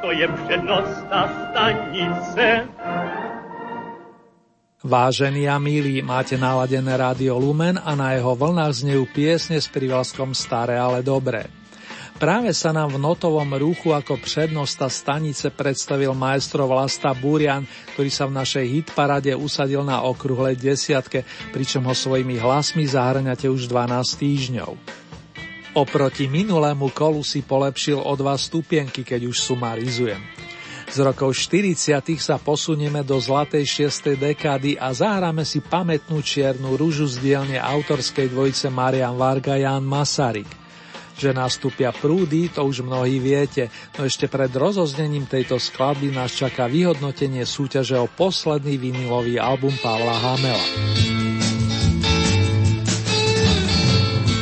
To 0.00 0.08
je 0.08 0.24
přednosta 0.28 1.20
stanice. 1.28 2.64
Vážení 4.84 5.44
a 5.48 5.60
milí, 5.60 6.02
máte 6.02 6.40
naladené 6.40 6.96
rádio 6.96 7.36
Lumen 7.38 7.76
a 7.76 7.92
na 7.94 8.16
jeho 8.16 8.32
vlnách 8.34 8.72
znejú 8.72 9.04
piesne 9.12 9.60
s 9.60 9.68
privlaskom 9.68 10.32
Staré, 10.32 10.80
ale 10.80 11.04
dobré. 11.04 11.46
Práve 12.16 12.56
sa 12.56 12.72
nám 12.72 12.96
v 12.96 13.02
notovom 13.04 13.52
ruchu 13.52 13.92
ako 13.92 14.16
prednosta 14.18 14.88
stanice 14.88 15.52
predstavil 15.52 16.16
maestro 16.16 16.66
Vlasta 16.66 17.12
Búrian, 17.12 17.68
ktorý 17.94 18.10
sa 18.10 18.24
v 18.26 18.36
našej 18.42 18.64
hitparade 18.64 19.36
usadil 19.36 19.84
na 19.84 20.02
okrúhlej 20.08 20.56
desiatke, 20.56 21.28
pričom 21.52 21.84
ho 21.84 21.94
svojimi 21.94 22.40
hlasmi 22.40 22.88
zahrňate 22.88 23.46
už 23.52 23.68
12 23.68 24.18
týždňov. 24.18 25.01
Oproti 25.72 26.28
minulému 26.28 26.92
kolu 26.92 27.24
si 27.24 27.40
polepšil 27.40 27.96
o 27.96 28.12
dva 28.12 28.36
stupienky, 28.36 29.00
keď 29.00 29.24
už 29.24 29.40
sumarizujem. 29.40 30.20
Z 30.92 31.00
rokov 31.00 31.32
40. 31.32 31.96
sa 32.20 32.36
posunieme 32.36 33.00
do 33.00 33.16
zlatej 33.16 33.88
6. 33.88 34.20
dekády 34.20 34.76
a 34.76 34.92
zahráme 34.92 35.48
si 35.48 35.64
pamätnú 35.64 36.20
čiernu 36.20 36.76
rúžu 36.76 37.08
z 37.08 37.16
dielne 37.24 37.56
autorskej 37.56 38.28
dvojice 38.28 38.68
Marian 38.68 39.16
Varga 39.16 39.56
Jan 39.56 39.80
Masaryk. 39.80 40.52
Že 41.16 41.32
nastúpia 41.32 41.88
prúdy, 41.88 42.52
to 42.52 42.68
už 42.68 42.84
mnohí 42.84 43.16
viete, 43.16 43.72
no 43.96 44.04
ešte 44.04 44.28
pred 44.28 44.52
rozoznením 44.52 45.24
tejto 45.24 45.56
skladby 45.56 46.12
nás 46.12 46.36
čaká 46.36 46.68
vyhodnotenie 46.68 47.48
súťaže 47.48 47.96
o 47.96 48.12
posledný 48.12 48.76
vinilový 48.76 49.40
album 49.40 49.72
Pavla 49.80 50.20
Hamela. 50.20 51.21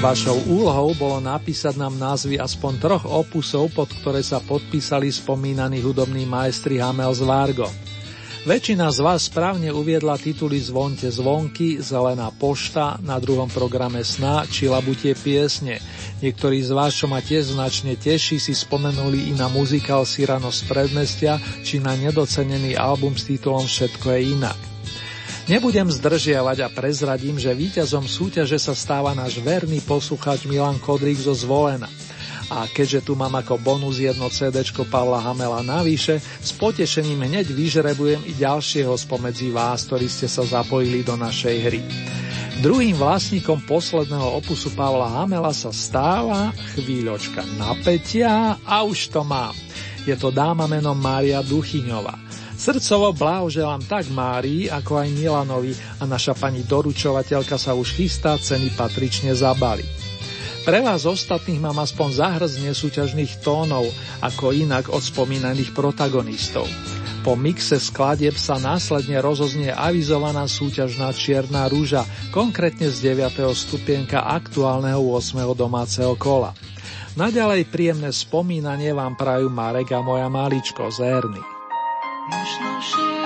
Vašou 0.00 0.48
úlohou 0.48 0.96
bolo 0.96 1.20
napísať 1.20 1.76
nám 1.76 1.92
názvy 2.00 2.40
aspoň 2.40 2.72
troch 2.80 3.04
opusov, 3.04 3.68
pod 3.76 3.92
ktoré 4.00 4.24
sa 4.24 4.40
podpísali 4.40 5.12
spomínaní 5.12 5.84
hudobní 5.84 6.24
majstri 6.24 6.80
Hamel 6.80 7.12
z 7.12 7.20
Vargo. 7.28 7.68
Väčšina 8.48 8.88
z 8.88 9.04
vás 9.04 9.28
správne 9.28 9.68
uviedla 9.68 10.16
tituly 10.16 10.56
Zvonte 10.56 11.12
zvonky, 11.12 11.84
Zelená 11.84 12.32
pošta, 12.32 12.96
na 13.04 13.20
druhom 13.20 13.52
programe 13.52 14.00
Sna 14.00 14.48
či 14.48 14.72
Labutie 14.72 15.12
piesne. 15.12 15.84
Niektorí 16.24 16.64
z 16.64 16.72
vás, 16.72 16.96
čo 16.96 17.04
ma 17.04 17.20
tiež 17.20 17.52
značne 17.52 17.92
teší, 18.00 18.40
si 18.40 18.56
spomenuli 18.56 19.28
i 19.28 19.36
na 19.36 19.52
muzikál 19.52 20.08
Sirano 20.08 20.48
z 20.48 20.64
predmestia 20.64 21.36
či 21.60 21.76
na 21.76 21.92
nedocenený 21.92 22.72
album 22.72 23.20
s 23.20 23.28
titulom 23.28 23.68
Všetko 23.68 24.16
je 24.16 24.20
inak. 24.32 24.79
Nebudem 25.50 25.90
zdržiavať 25.90 26.62
a 26.62 26.70
prezradím, 26.70 27.34
že 27.34 27.50
víťazom 27.50 28.06
súťaže 28.06 28.54
sa 28.54 28.70
stáva 28.70 29.18
náš 29.18 29.42
verný 29.42 29.82
poslucháč 29.82 30.46
Milan 30.46 30.78
Kodrík 30.78 31.18
zo 31.18 31.34
Zvolena. 31.34 31.90
A 32.54 32.70
keďže 32.70 33.10
tu 33.10 33.18
mám 33.18 33.34
ako 33.34 33.58
bonus 33.58 33.98
jedno 33.98 34.30
CD 34.30 34.62
Pavla 34.86 35.18
Hamela 35.18 35.58
navyše, 35.66 36.22
s 36.22 36.54
potešením 36.54 37.26
hneď 37.26 37.50
vyžrebujem 37.50 38.22
i 38.30 38.32
ďalšieho 38.38 38.94
spomedzi 38.94 39.50
vás, 39.50 39.90
ktorí 39.90 40.06
ste 40.06 40.30
sa 40.30 40.46
zapojili 40.46 41.02
do 41.02 41.18
našej 41.18 41.56
hry. 41.66 41.82
Druhým 42.62 42.94
vlastníkom 42.94 43.66
posledného 43.66 44.38
opusu 44.38 44.70
Pavla 44.78 45.18
Hamela 45.18 45.50
sa 45.50 45.74
stáva 45.74 46.54
chvíľočka 46.78 47.42
napätia 47.58 48.54
a 48.62 48.86
už 48.86 49.10
to 49.10 49.26
mám. 49.26 49.58
Je 50.06 50.14
to 50.14 50.30
dáma 50.30 50.70
menom 50.70 50.94
Mária 50.94 51.42
Duchyňová. 51.42 52.29
Srdcovo 52.60 53.16
blahoželám 53.16 53.88
tak 53.88 54.12
Márii, 54.12 54.68
ako 54.68 55.00
aj 55.00 55.08
Milanovi 55.16 55.72
a 55.96 56.04
naša 56.04 56.36
pani 56.36 56.60
doručovateľka 56.60 57.56
sa 57.56 57.72
už 57.72 57.96
chystá 57.96 58.36
ceny 58.36 58.76
patrične 58.76 59.32
zabali. 59.32 59.80
Pre 60.68 60.78
vás 60.84 61.08
ostatných 61.08 61.56
mám 61.56 61.80
aspoň 61.80 62.20
zahrz 62.20 62.60
nesúťažných 62.60 63.40
tónov, 63.40 63.88
ako 64.20 64.52
inak 64.52 64.92
od 64.92 65.00
spomínaných 65.00 65.72
protagonistov. 65.72 66.68
Po 67.24 67.32
mixe 67.32 67.80
skladieb 67.80 68.36
sa 68.36 68.60
následne 68.60 69.24
rozoznie 69.24 69.72
avizovaná 69.72 70.44
súťažná 70.44 71.16
Čierna 71.16 71.64
rúža, 71.64 72.04
konkrétne 72.28 72.92
z 72.92 73.16
9. 73.16 73.40
stupienka 73.56 74.20
aktuálneho 74.28 75.00
8. 75.00 75.48
domáceho 75.56 76.12
kola. 76.20 76.52
Naďalej 77.16 77.72
príjemné 77.72 78.12
spomínanie 78.12 78.92
vám 78.92 79.16
prajú 79.16 79.48
Marek 79.48 79.96
a 79.96 80.04
moja 80.04 80.28
maličko 80.28 80.92
z 80.92 81.08
Erny. 82.30 82.38
Možno, 82.38 82.80
že 82.80 83.19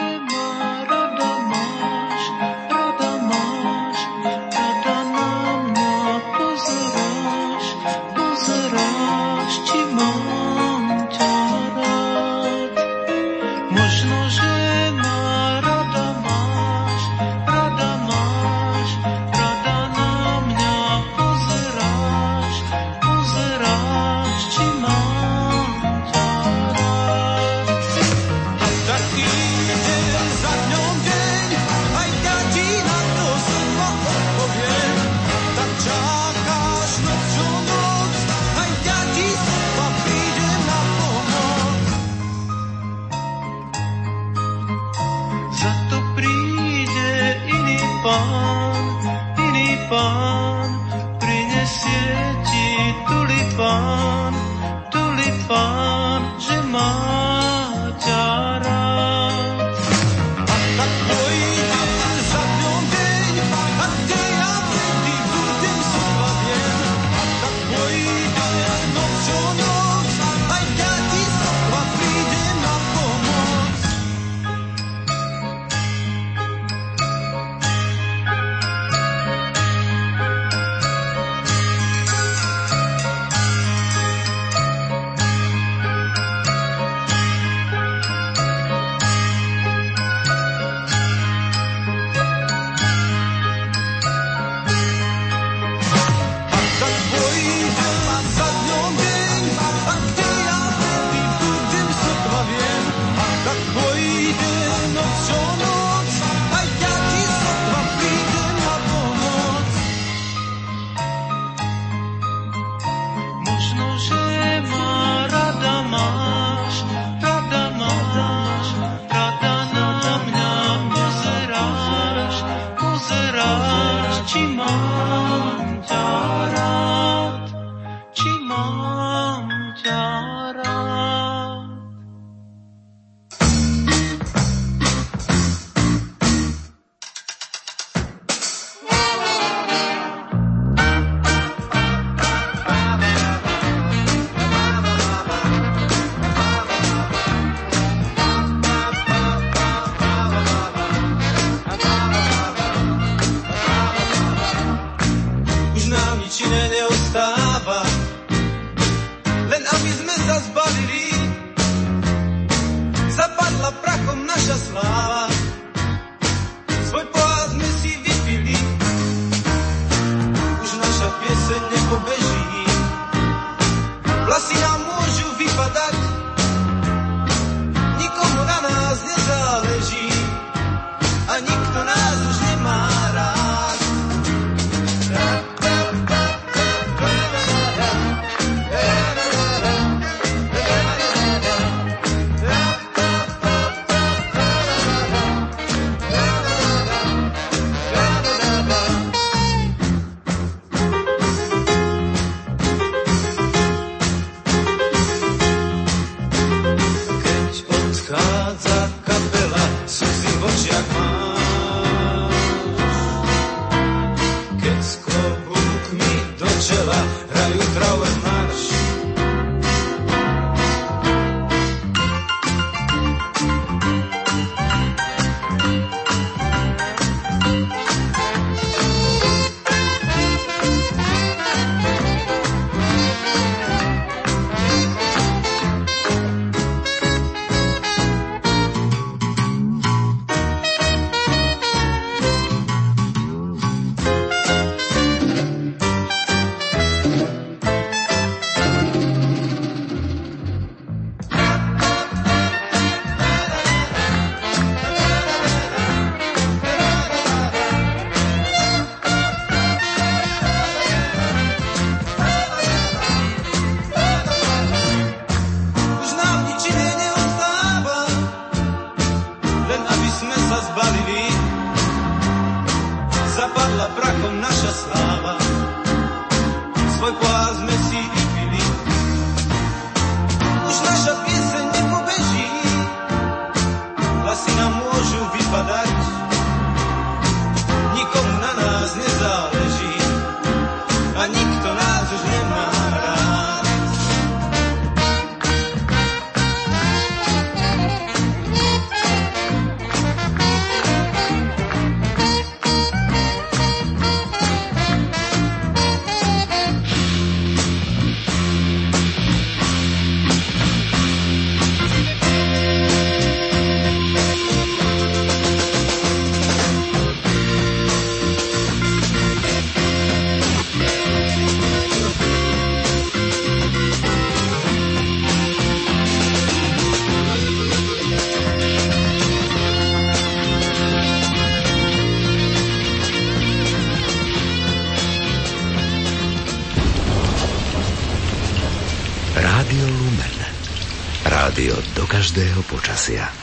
každého 342.34 342.66
počasia. 342.66 343.33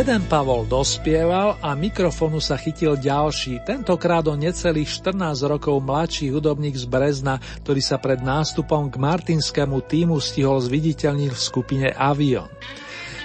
Jeden 0.00 0.24
Pavol 0.32 0.64
dospieval 0.64 1.60
a 1.60 1.76
mikrofonu 1.76 2.40
sa 2.40 2.56
chytil 2.56 2.96
ďalší, 2.96 3.60
tentokrát 3.68 4.24
o 4.24 4.32
necelých 4.32 4.88
14 5.04 5.44
rokov 5.44 5.76
mladší 5.76 6.32
hudobník 6.32 6.72
z 6.72 6.88
Brezna, 6.88 7.36
ktorý 7.60 7.84
sa 7.84 8.00
pred 8.00 8.24
nástupom 8.24 8.88
k 8.88 8.96
martinskému 8.96 9.84
týmu 9.84 10.16
stihol 10.16 10.56
zviditeľniť 10.64 11.30
v 11.36 11.44
skupine 11.44 11.92
Avion. 11.92 12.48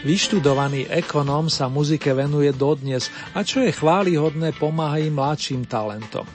Vyštudovaný 0.03 0.91
ekonóm 0.91 1.47
sa 1.47 1.71
muzike 1.71 2.11
venuje 2.11 2.51
dodnes 2.51 3.07
a 3.32 3.39
čo 3.47 3.63
je 3.63 3.71
chválihodné, 3.71 4.51
pomáha 4.59 4.99
i 4.99 5.07
mladším 5.07 5.63
talentom. 5.71 6.28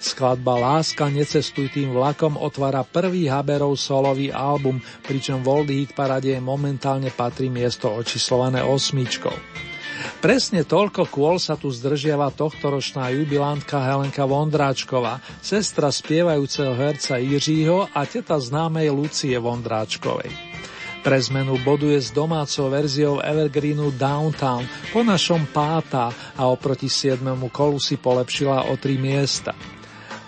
Skladba 0.00 0.56
Láska 0.56 1.12
necestuj 1.12 1.76
tým 1.76 1.92
vlakom 1.92 2.40
otvára 2.40 2.80
prvý 2.88 3.28
Haberov 3.28 3.76
solový 3.76 4.32
album, 4.32 4.80
pričom 5.04 5.44
Oldie 5.44 5.84
Hit 5.84 5.92
parade 5.92 6.32
momentálne 6.40 7.12
patrí 7.12 7.52
miesto 7.52 7.92
očíslované 7.92 8.64
osmičkou. 8.64 9.36
Presne 10.24 10.64
toľko 10.64 11.12
kôl 11.12 11.36
sa 11.36 11.60
tu 11.60 11.68
zdržiava 11.68 12.32
tohtoročná 12.32 13.12
jubilantka 13.12 13.76
Helenka 13.76 14.24
Vondráčková, 14.24 15.20
sestra 15.44 15.92
spievajúceho 15.92 16.72
herca 16.72 17.20
Jiřího 17.20 17.92
a 17.92 18.00
teta 18.08 18.40
známej 18.40 18.88
Lucie 18.88 19.36
Vondráčkovej. 19.36 20.32
Pre 21.00 21.16
zmenu 21.16 21.56
boduje 21.64 21.96
s 21.96 22.12
domácou 22.12 22.68
verziou 22.68 23.24
Evergreenu 23.24 23.88
Downtown, 23.96 24.64
po 24.92 25.00
našom 25.00 25.48
pátá 25.48 26.12
a 26.36 26.48
oproti 26.48 26.92
7. 26.92 27.24
kolu 27.48 27.80
si 27.80 27.96
polepšila 27.96 28.68
o 28.68 28.76
tri 28.76 29.00
miesta. 29.00 29.56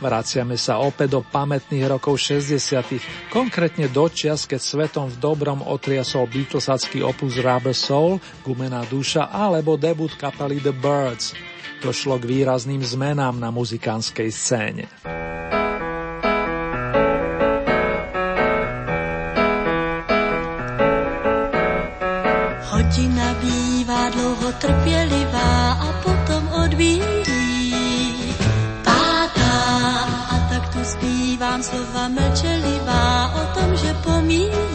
Vraciame 0.02 0.58
sa 0.58 0.82
opäť 0.82 1.14
do 1.14 1.20
pamätných 1.22 1.86
rokov 1.86 2.18
60. 2.18 3.30
konkrétne 3.30 3.86
do 3.86 4.10
čias, 4.10 4.50
keď 4.50 4.58
svetom 4.58 5.06
v 5.06 5.14
dobrom 5.22 5.62
otriasol 5.62 6.26
Beatlesacký 6.26 7.06
opus 7.06 7.38
Rubber 7.38 7.70
Soul, 7.70 8.18
Gumená 8.42 8.82
duša 8.90 9.30
alebo 9.30 9.78
debut 9.78 10.10
kapely 10.18 10.58
The 10.58 10.74
Birds. 10.74 11.38
Došlo 11.78 12.18
k 12.18 12.26
výrazným 12.26 12.82
zmenám 12.82 13.38
na 13.38 13.54
muzikánskej 13.54 14.30
scéne. 14.34 14.90
Hodina 22.74 23.38
bývá 23.38 24.10
dlouho 24.10 24.50
trpělivá 24.58 25.11
slova 31.62 32.08
mlčelivá 32.08 33.30
o 33.38 33.42
tom, 33.54 33.76
že 33.76 33.94
pomíjí. 34.02 34.71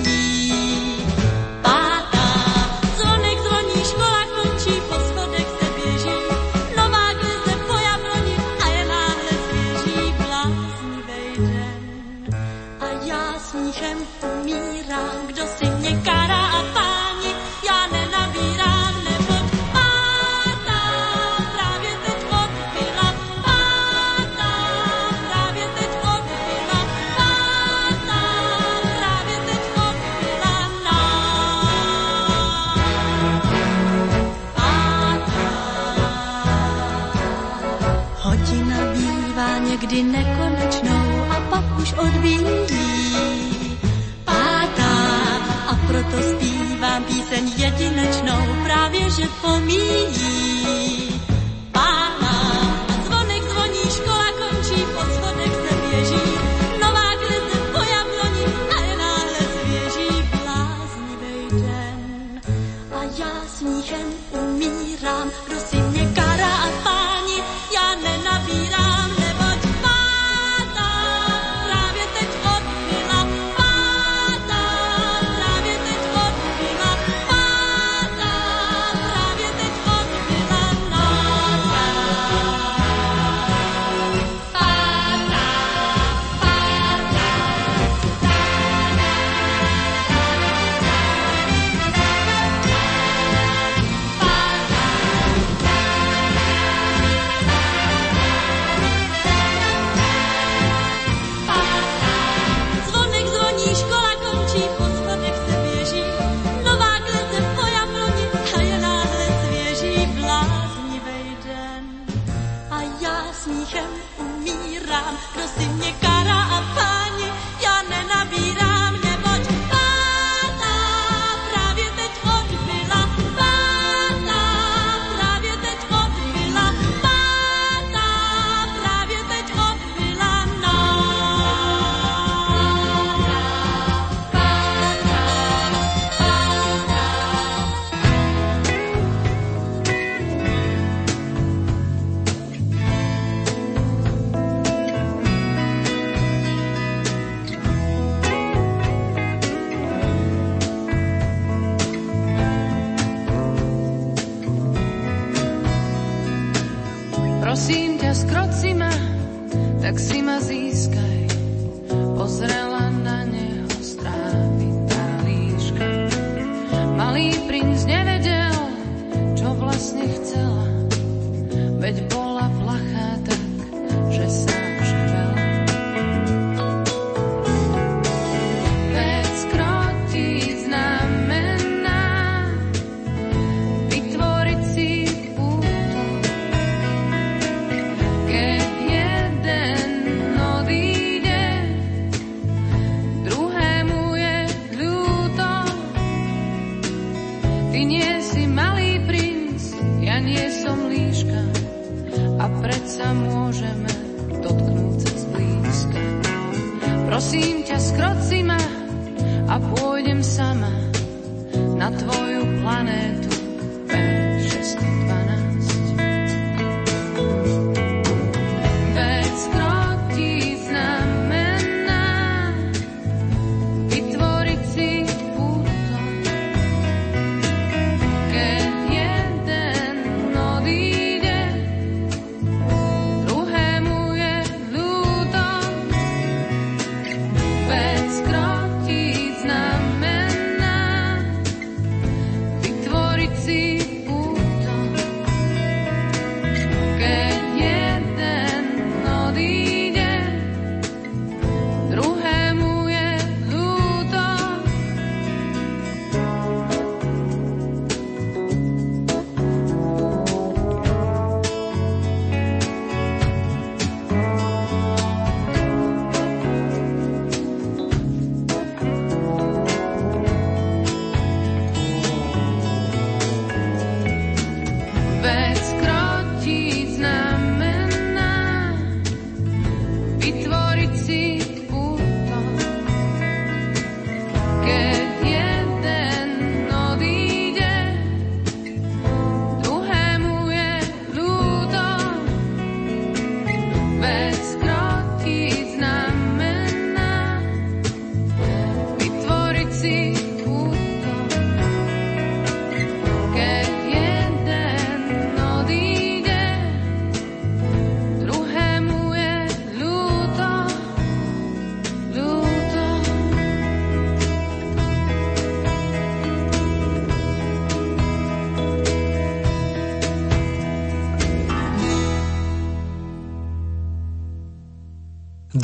Píseň 47.78 47.98
jedinečnou, 47.98 48.64
právě 48.64 49.10
že 49.10 49.28
pomíjí. 49.42 50.97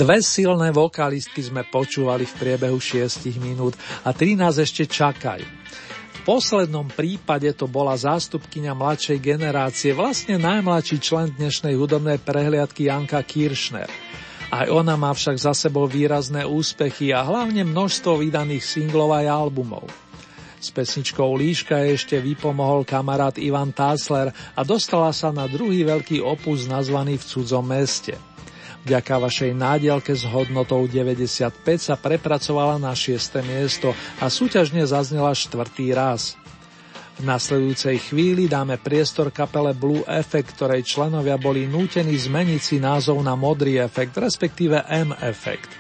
Dve 0.04 0.20
silné 0.20 0.76
vokalistky 0.76 1.40
sme 1.40 1.64
počúvali 1.64 2.28
v 2.28 2.36
priebehu 2.36 2.76
6 2.76 3.24
minút 3.40 3.80
a 4.04 4.12
tri 4.12 4.36
nás 4.36 4.60
ešte 4.60 4.84
čakajú. 4.84 5.48
V 5.48 6.20
poslednom 6.28 6.92
prípade 6.92 7.48
to 7.56 7.72
bola 7.72 7.96
zástupkyňa 7.96 8.76
mladšej 8.76 9.24
generácie, 9.24 9.96
vlastne 9.96 10.36
najmladší 10.36 11.00
člen 11.00 11.32
dnešnej 11.40 11.80
hudobnej 11.80 12.20
prehliadky 12.20 12.92
Janka 12.92 13.24
Kiršner. 13.24 13.88
Aj 14.52 14.68
ona 14.68 15.00
má 15.00 15.16
však 15.16 15.40
za 15.40 15.56
sebou 15.56 15.88
výrazné 15.88 16.44
úspechy 16.44 17.16
a 17.16 17.24
hlavne 17.24 17.64
množstvo 17.64 18.28
vydaných 18.28 18.68
singlov 18.68 19.16
aj 19.16 19.32
albumov. 19.32 19.88
S 20.60 20.68
pesničkou 20.68 21.32
Líška 21.40 21.80
ešte 21.80 22.20
vypomohol 22.20 22.84
kamarát 22.84 23.40
Ivan 23.40 23.72
Tásler 23.72 24.36
a 24.52 24.68
dostala 24.68 25.16
sa 25.16 25.32
na 25.32 25.48
druhý 25.48 25.88
veľký 25.88 26.20
opus 26.20 26.68
nazvaný 26.68 27.16
V 27.16 27.40
cudzom 27.40 27.64
meste. 27.72 28.33
Vďaka 28.84 29.16
vašej 29.16 29.52
nádielke 29.56 30.12
s 30.12 30.28
hodnotou 30.28 30.84
95 30.84 31.56
sa 31.80 31.96
prepracovala 31.96 32.76
na 32.76 32.92
6. 32.92 33.40
miesto 33.48 33.96
a 34.20 34.28
súťažne 34.28 34.84
zaznela 34.84 35.32
štvrtý 35.32 35.96
raz. 35.96 36.36
V 37.16 37.24
nasledujúcej 37.24 37.96
chvíli 38.12 38.52
dáme 38.52 38.76
priestor 38.76 39.32
kapele 39.32 39.72
Blue 39.72 40.04
Effect, 40.04 40.60
ktorej 40.60 40.84
členovia 40.84 41.40
boli 41.40 41.64
nútení 41.64 42.12
zmeniť 42.18 42.60
si 42.60 42.78
názov 42.84 43.24
na 43.24 43.40
Modrý 43.40 43.80
efekt, 43.80 44.20
respektíve 44.20 44.84
M 44.92 45.16
efekt. 45.22 45.72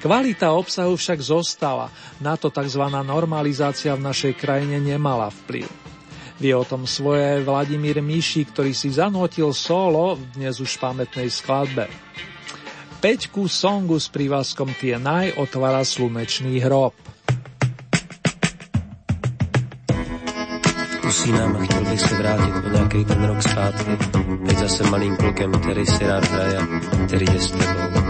Kvalita 0.00 0.50
obsahu 0.50 0.96
však 0.96 1.20
zostala, 1.22 1.92
na 2.18 2.34
to 2.34 2.50
tzv. 2.50 2.82
normalizácia 3.04 3.94
v 3.94 4.10
našej 4.10 4.32
krajine 4.34 4.82
nemala 4.82 5.30
vplyv. 5.44 5.70
Vie 6.40 6.56
o 6.56 6.64
tom 6.64 6.88
svoje 6.88 7.36
aj 7.36 7.44
Vladimír 7.44 8.00
Miši, 8.00 8.48
ktorý 8.48 8.72
si 8.72 8.88
zanotil 8.88 9.52
solo 9.52 10.16
v 10.16 10.24
dnes 10.40 10.56
už 10.56 10.80
pamätnej 10.80 11.28
skladbe. 11.28 11.86
Peťku 13.00 13.48
songu 13.48 13.96
s 13.96 14.12
prívlaskom 14.12 14.76
Tie 14.76 15.00
naj 15.00 15.32
otvára 15.40 15.80
slunečný 15.88 16.60
hrob. 16.60 16.92
Usínám 21.08 21.56
a 21.56 21.64
chtěl 21.64 21.84
bych 21.84 22.00
se 22.00 22.14
vrátit 22.14 22.54
o 22.66 22.68
nějaký 22.68 23.04
ten 23.04 23.24
rok 23.24 23.42
zpátky, 23.42 23.90
teď 24.46 24.58
zase 24.58 24.82
malým 24.90 25.16
klukem, 25.16 25.52
který 25.52 25.86
si 25.86 26.06
rád 26.06 26.24
hraje, 26.28 26.60
který 27.06 27.26
je 27.32 27.40
s 27.40 27.50
tebou. 27.50 28.09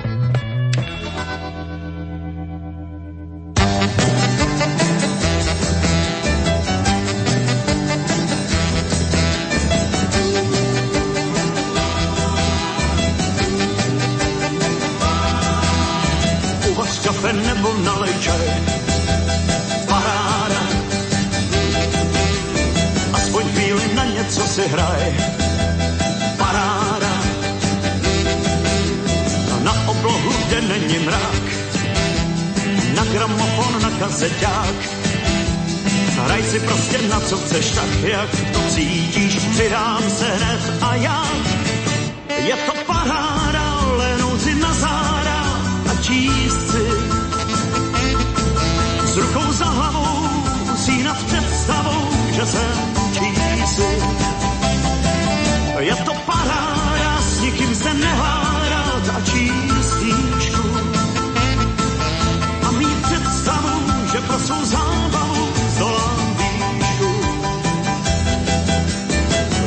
hraj. 24.71 25.05
Paráda. 26.37 27.13
a 29.53 29.55
Na 29.63 29.73
oblohu, 29.87 30.31
kde 30.47 30.61
není 30.61 30.99
mrak, 30.99 31.43
na 32.95 33.03
gramofon, 33.05 33.81
na 33.81 33.91
kazeťák. 33.99 34.77
Hraj 36.25 36.43
si 36.43 36.59
prostě 36.59 36.97
na 37.09 37.19
co 37.19 37.37
chceš, 37.37 37.71
tak 37.71 37.91
jak 38.03 38.29
to 38.53 38.59
cítíš, 38.69 39.35
přidám 39.35 40.03
se 40.17 40.25
hned 40.25 40.61
a 40.81 40.95
já. 40.95 41.23
Je 42.45 42.55
to 42.55 42.73
paráda, 42.87 43.65
lehnout 43.97 44.41
si 44.41 44.55
na 44.55 44.73
záda 44.73 45.39
a 45.91 45.93
číst 46.01 46.71
si. 46.71 46.85
S 49.05 49.17
rukou 49.17 49.53
za 49.53 49.65
hlavou, 49.65 50.27
si 50.75 50.91
představou, 51.25 52.09
že 52.31 52.45
jsem 52.45 52.77
čísi. 53.13 54.30
Je 55.81 55.95
to 55.95 56.13
paráda, 56.13 57.21
s 57.21 57.41
nikým 57.41 57.75
se 57.75 57.93
nehádat 57.93 59.09
a 59.17 59.21
číst. 59.25 59.97
A 62.67 62.71
mít 62.71 63.01
představu, 63.01 63.81
že 64.11 64.19
pro 64.21 64.39
svou 64.39 64.65
zábavu 64.65 65.49
zdolám 65.75 66.37
výšku. 66.37 67.11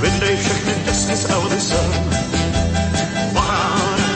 Vyndej 0.01 0.37
všechny 0.37 0.75
testy 0.85 1.17
s 1.17 1.31
Elvisem. 1.31 1.93
Paráda. 3.33 4.11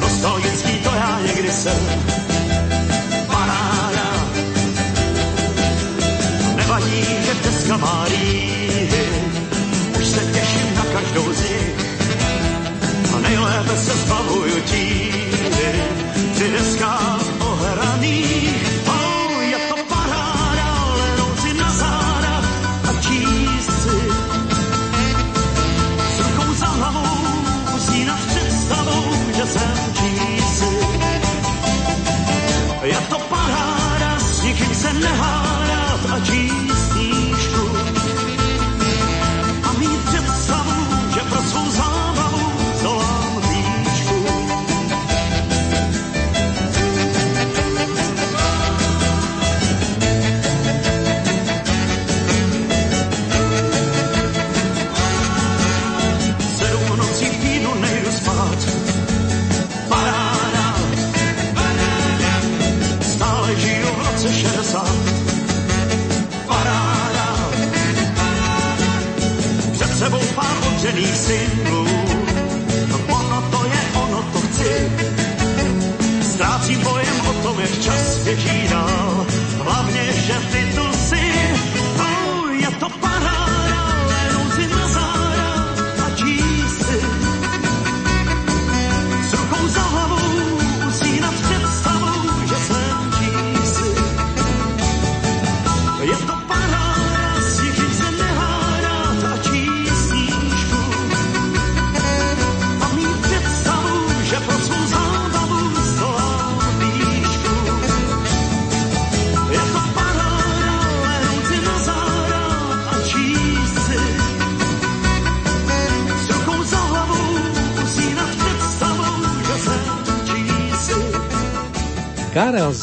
Nostalgický 0.00 0.78
to 0.78 0.90
já 0.94 1.20
někdy 1.26 1.52
jsem. 1.52 1.80
Paráda. 3.26 4.08
Nevadí, 6.56 7.04
že 7.24 7.34
deska 7.44 7.76
má 7.76 8.04
rýhy. 8.08 8.71
Každou 11.12 11.32
z 11.32 11.42
nich. 11.42 11.74
A 13.14 13.20
nejlépe 13.20 13.76
se 13.76 13.92
zbavuju 13.92 14.60
tíhy. 14.60 15.74
Při 16.34 16.50
deskách 16.50 17.40
ohraných. 17.40 18.61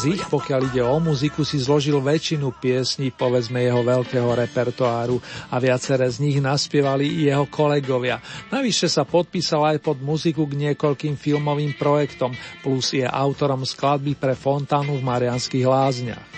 Zich, 0.00 0.32
pokiaľ 0.32 0.72
ide 0.72 0.80
o 0.80 0.96
muziku, 0.96 1.44
si 1.44 1.60
zložil 1.60 2.00
väčšinu 2.00 2.56
piesní, 2.56 3.12
povedzme 3.12 3.60
jeho 3.60 3.84
veľkého 3.84 4.32
repertoáru 4.32 5.20
a 5.52 5.60
viaceré 5.60 6.08
z 6.08 6.24
nich 6.24 6.40
naspievali 6.40 7.04
i 7.04 7.28
jeho 7.28 7.44
kolegovia. 7.52 8.16
Navyše 8.48 8.88
sa 8.88 9.04
podpísal 9.04 9.76
aj 9.76 9.84
pod 9.84 10.00
muziku 10.00 10.48
k 10.48 10.56
niekoľkým 10.56 11.20
filmovým 11.20 11.76
projektom, 11.76 12.32
plus 12.64 12.96
je 12.96 13.04
autorom 13.04 13.60
skladby 13.60 14.16
pre 14.16 14.32
fontánu 14.32 14.96
v 14.96 15.04
Marianských 15.04 15.68
lázniach. 15.68 16.28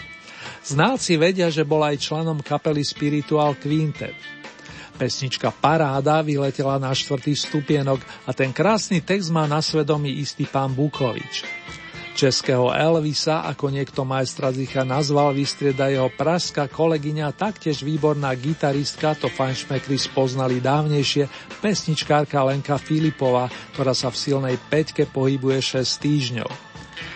Znalci 0.66 1.14
vedia, 1.14 1.46
že 1.46 1.62
bol 1.62 1.86
aj 1.86 2.02
členom 2.02 2.42
kapely 2.42 2.82
Spiritual 2.82 3.54
Quintet. 3.62 4.18
Pesnička 4.98 5.54
Paráda 5.54 6.18
vyletela 6.26 6.82
na 6.82 6.90
štvrtý 6.90 7.38
stupienok 7.38 8.02
a 8.26 8.34
ten 8.34 8.50
krásny 8.50 9.06
text 9.06 9.30
má 9.30 9.46
na 9.46 9.62
svedomí 9.62 10.18
istý 10.18 10.50
pán 10.50 10.74
Bukovič. 10.74 11.46
Českého 12.12 12.68
Elvisa, 12.70 13.48
ako 13.48 13.72
niekto 13.72 14.04
majstra 14.04 14.52
Zicha 14.52 14.84
nazval, 14.84 15.32
vystrieda 15.32 15.88
jeho 15.88 16.12
pražská 16.12 16.68
kolegyňa, 16.68 17.32
taktiež 17.32 17.80
výborná 17.80 18.36
gitaristka, 18.36 19.16
to 19.16 19.32
fanšmekry 19.32 19.96
spoznali 19.96 20.60
dávnejšie, 20.60 21.26
pesničkárka 21.64 22.44
Lenka 22.44 22.76
Filipová, 22.76 23.48
ktorá 23.72 23.96
sa 23.96 24.12
v 24.12 24.20
silnej 24.20 24.56
peťke 24.60 25.08
pohybuje 25.08 25.80
6 25.80 26.04
týždňov. 26.04 26.50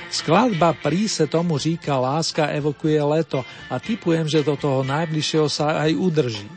Skladba 0.09 0.72
Príse 0.72 1.28
tomu 1.28 1.61
říká 1.61 2.01
Láska 2.01 2.49
evokuje 2.57 2.97
leto 3.03 3.44
a 3.68 3.76
typujem, 3.76 4.24
že 4.24 4.40
do 4.40 4.57
toho 4.57 4.80
najbližšieho 4.80 5.49
sa 5.53 5.84
aj 5.84 5.92
udrží. 5.92 6.49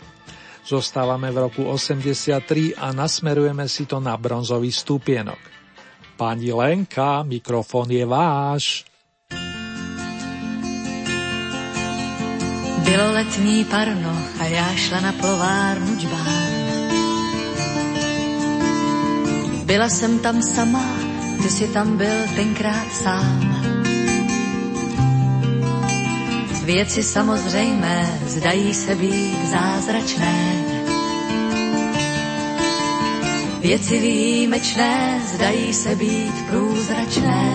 Zostávame 0.63 1.33
v 1.33 1.49
roku 1.49 1.67
83 1.67 2.77
a 2.77 2.93
nasmerujeme 2.95 3.67
si 3.67 3.83
to 3.89 3.97
na 3.97 4.15
bronzový 4.15 4.71
stupienok. 4.71 5.58
Pani 6.19 6.51
Lenka, 6.51 7.23
mikrofón 7.23 7.87
je 7.91 8.03
váš. 8.03 8.83
Bylo 12.83 13.11
letní 13.11 13.65
parno 13.65 14.17
a 14.39 14.43
já 14.45 14.75
šla 14.75 14.99
na 14.99 15.11
plovárnu 15.11 15.95
džbán. 15.95 16.51
Byla 19.65 19.89
jsem 19.89 20.19
tam 20.19 20.41
sama, 20.41 20.85
ty 21.43 21.49
si 21.49 21.67
tam 21.67 21.97
byl 21.97 22.15
tenkrát 22.35 22.91
sám. 22.93 23.55
Věci 26.65 27.03
samozřejmé 27.03 28.19
zdají 28.27 28.73
se 28.73 28.95
být 28.95 29.45
zázračné. 29.49 30.68
Věci 33.59 33.99
výjimečné 33.99 35.21
zdají 35.35 35.73
se 35.73 35.95
být 35.95 36.33
průzračné. 36.49 37.51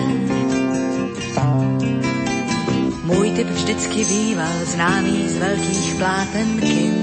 Můj 3.03 3.31
typ 3.31 3.47
vždycky 3.47 4.05
býval 4.05 4.53
známý 4.65 5.29
z 5.29 5.37
velkých 5.37 5.95
pláten 5.97 6.59
kin. 6.59 6.93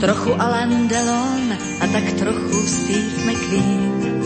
Trochu 0.00 0.42
Alain 0.42 0.88
Delon 0.88 1.52
a 1.80 1.86
tak 1.86 2.12
trochu 2.12 2.66
Steve 2.66 3.32
McQueen. 3.32 4.22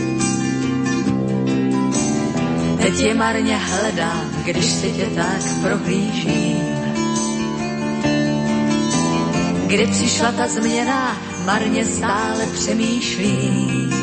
Teď 2.81 2.99
je 2.99 3.13
marně 3.13 3.57
hledám, 3.57 4.29
když 4.45 4.65
si 4.65 4.91
tě 4.91 5.05
tak 5.15 5.43
prohlížím. 5.61 6.77
Kdy 9.67 9.87
přišla 9.87 10.31
ta 10.31 10.47
změna, 10.47 11.17
marně 11.47 11.85
stále 11.85 12.45
přemýšlím. 12.53 13.96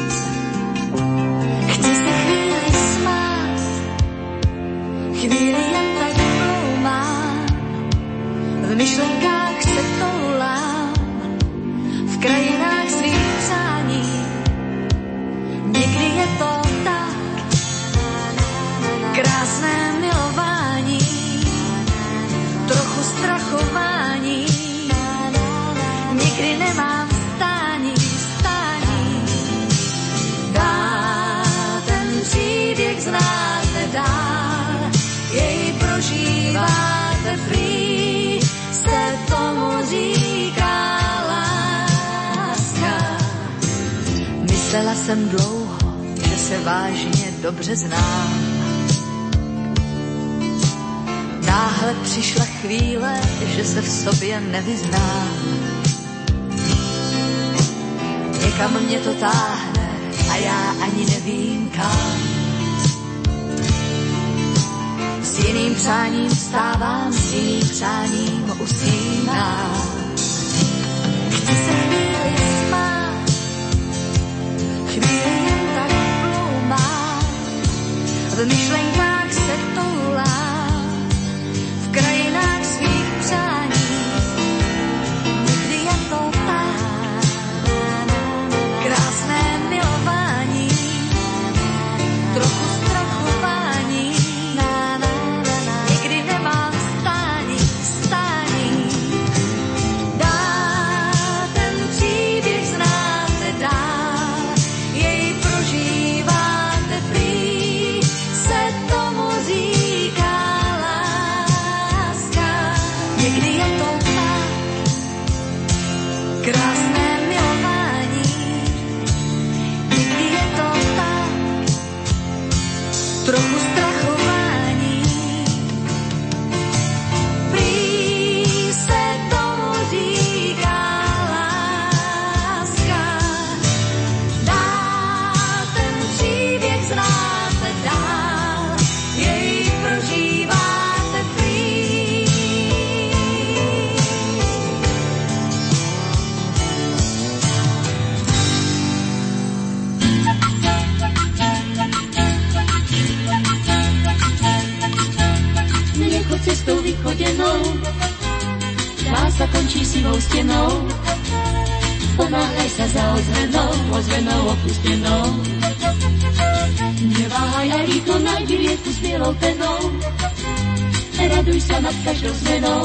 Sa 171.74 171.82
nad 171.82 171.96
každou 172.06 172.30
zmenou. 172.38 172.82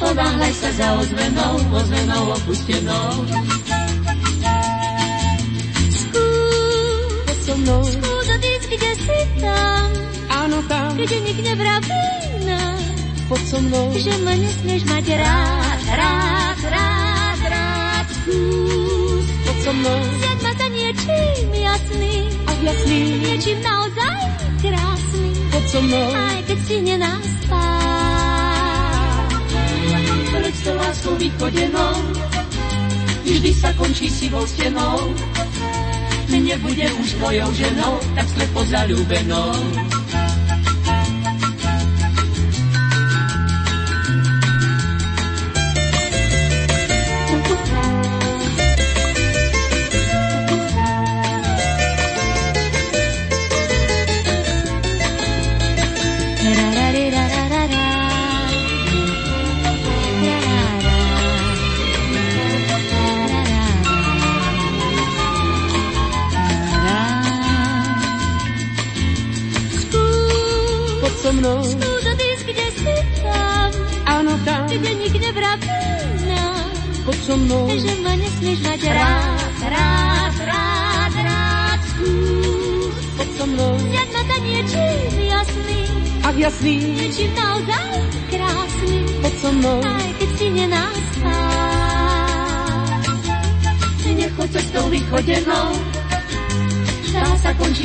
Ponáhľaj 0.00 0.52
sa 0.56 0.70
za 0.80 0.88
ozvenou, 0.96 1.54
ozvenou 1.76 2.24
opustenou. 2.40 3.08
Poď 7.28 7.38
so 7.44 7.54
mnou, 7.60 7.84
Skús 7.84 8.26
odísť, 8.32 8.64
kde 8.72 8.90
si 8.96 9.18
tam, 9.44 9.88
áno 10.32 10.58
tam, 10.72 10.96
kde 10.96 11.16
nik 11.20 11.38
nevraví 11.44 12.08
nám. 12.48 12.80
poď 13.28 13.42
so 13.44 13.58
mnou, 13.60 13.92
že 13.92 14.12
ma 14.24 14.34
nesmieš 14.40 14.82
mať 14.88 15.06
rád, 15.12 15.80
rád, 16.00 16.58
rád, 16.64 17.40
rád. 17.44 18.06
Skús. 18.24 19.24
Poď 19.44 19.58
so 19.60 19.72
mnou, 19.76 20.00
vziať 20.00 20.38
ma 20.40 20.52
za 20.56 20.68
niečím 20.72 21.48
jasný, 21.52 22.14
a 22.48 22.50
jasný, 22.64 23.00
niečím 23.20 23.58
naozaj 23.60 24.20
krásny, 24.64 25.28
poď 25.52 25.64
so 25.68 25.80
mnou, 25.84 26.08
aj 26.08 26.40
keď 26.48 26.58
stihne 26.64 26.96
nás 27.04 27.33
Preď 30.64 30.72
to 30.72 30.80
láskou 30.80 31.14
vychodenou, 31.20 31.92
vždy 33.20 33.52
sa 33.52 33.68
končí 33.76 34.08
sivou 34.08 34.48
stenou. 34.48 35.12
Nebude 36.32 36.88
už 37.04 37.20
mojou 37.20 37.52
ženou, 37.52 38.00
tak 38.16 38.24
slepo 38.32 38.64
zalúbenou. 38.64 39.52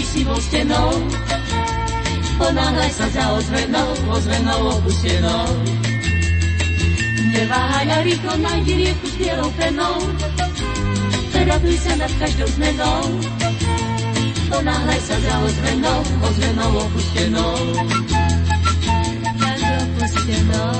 Sivou 0.10 0.40
stenou. 0.41 0.90
Ponáhľaj 2.41 2.91
sa 2.91 3.07
za 3.14 3.26
ozvenou, 3.38 3.90
ozvenou 4.10 4.61
opustenou. 4.80 5.45
Neváhaj 7.30 7.88
a 7.94 7.98
rýchlo 8.02 8.34
nájdi 8.41 8.73
rieku 8.73 9.06
s 9.06 9.15
bielou 9.22 9.49
penou. 9.53 9.98
Raduj 11.49 11.81
sa 11.81 11.94
nad 11.98 12.14
každou 12.22 12.45
zmenou. 12.57 13.02
Ponáhľaj 14.53 14.99
sa 15.02 15.18
za 15.18 15.34
ozvenou, 15.45 15.99
ozvenou 16.22 16.72
opustenou. 16.77 17.53
tak 19.40 19.57
opustenou, 19.81 20.73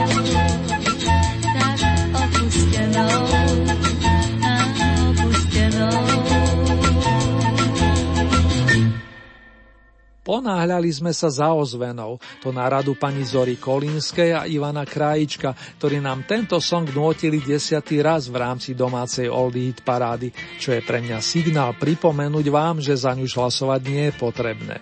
Ponáhľali 10.50 10.90
sme 10.90 11.14
sa 11.14 11.30
za 11.30 11.54
ozvenou, 11.54 12.18
to 12.42 12.50
na 12.50 12.66
radu 12.66 12.98
pani 12.98 13.22
Zory 13.22 13.62
Kolínskej 13.62 14.34
a 14.34 14.50
Ivana 14.50 14.82
Krajička, 14.82 15.54
ktorí 15.78 16.02
nám 16.02 16.26
tento 16.26 16.58
song 16.58 16.90
nôtili 16.90 17.38
desiatý 17.38 18.02
raz 18.02 18.34
v 18.34 18.42
rámci 18.42 18.74
domácej 18.74 19.30
Oldie 19.30 19.70
Hit 19.70 19.86
parády, 19.86 20.34
čo 20.58 20.74
je 20.74 20.82
pre 20.82 21.06
mňa 21.06 21.22
signál 21.22 21.78
pripomenúť 21.78 22.50
vám, 22.50 22.82
že 22.82 22.98
za 22.98 23.14
ňu 23.14 23.30
hlasovať 23.30 23.82
nie 23.94 24.10
je 24.10 24.14
potrebné. 24.18 24.82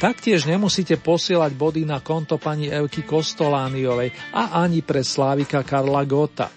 Taktiež 0.00 0.48
nemusíte 0.48 0.96
posielať 0.96 1.52
body 1.52 1.84
na 1.84 2.00
konto 2.00 2.40
pani 2.40 2.72
Evky 2.72 3.04
Kostolániovej 3.04 4.08
a 4.32 4.56
ani 4.64 4.80
pre 4.80 5.04
Slávika 5.04 5.60
Karla 5.68 6.08
Gota. 6.08 6.48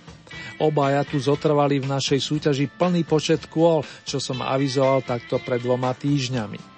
Obaja 0.64 1.04
tu 1.04 1.20
zotrvali 1.20 1.84
v 1.84 1.92
našej 1.92 2.24
súťaži 2.24 2.72
plný 2.72 3.04
počet 3.04 3.52
kôl, 3.52 3.84
čo 4.08 4.24
som 4.24 4.40
avizoval 4.40 5.04
takto 5.04 5.36
pred 5.44 5.60
dvoma 5.60 5.92
týždňami. 5.92 6.77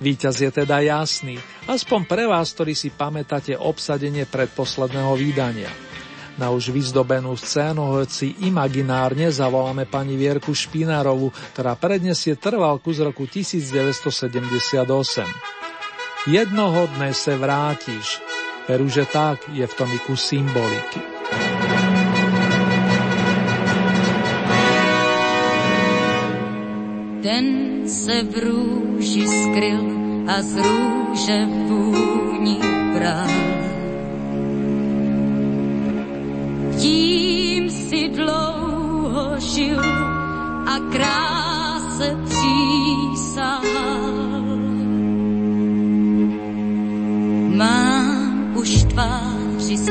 Výťaz 0.00 0.40
je 0.40 0.48
teda 0.48 0.80
jasný, 0.80 1.36
aspoň 1.68 2.00
pre 2.08 2.24
vás, 2.24 2.56
ktorí 2.56 2.72
si 2.72 2.88
pamätáte 2.88 3.52
obsadenie 3.52 4.24
predposledného 4.24 5.12
vydania. 5.12 5.68
Na 6.40 6.48
už 6.48 6.72
vyzdobenú 6.72 7.36
scénu, 7.36 8.00
hoci 8.00 8.32
imaginárne 8.48 9.28
zavoláme 9.28 9.84
pani 9.84 10.16
Vierku 10.16 10.56
Špinarovu, 10.56 11.28
ktorá 11.52 11.76
prednesie 11.76 12.32
trvalku 12.32 12.96
z 12.96 13.04
roku 13.04 13.28
1978. 13.28 14.88
Jednoho 16.32 16.88
dne 16.96 17.12
se 17.12 17.36
vrátiš. 17.36 18.24
Veru, 18.64 18.88
že 18.88 19.04
tak 19.04 19.52
je 19.52 19.68
v 19.68 19.74
tom 19.76 19.92
i 19.92 20.00
kus 20.00 20.32
symboliky. 20.32 21.19
Ten 27.22 27.44
se 27.88 28.22
v 28.22 28.38
růži 28.44 29.28
skryl 29.28 29.80
a 30.28 30.42
z 30.42 30.56
růže 30.56 31.46
vůni 31.68 32.58
bral. 32.94 33.28
Tím 36.78 37.70
si 37.70 38.08
dlouho 38.08 39.40
žil 39.40 39.80
a 40.66 40.78
kráse 40.92 42.16
přísahal. 42.24 43.60
Mám 47.56 48.56
už 48.56 48.84
tváři 48.84 49.76
z 49.76 49.88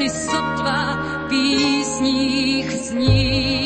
si 0.00 0.08
sotva 0.08 0.96
písních 1.28 2.72
snít. 2.72 3.59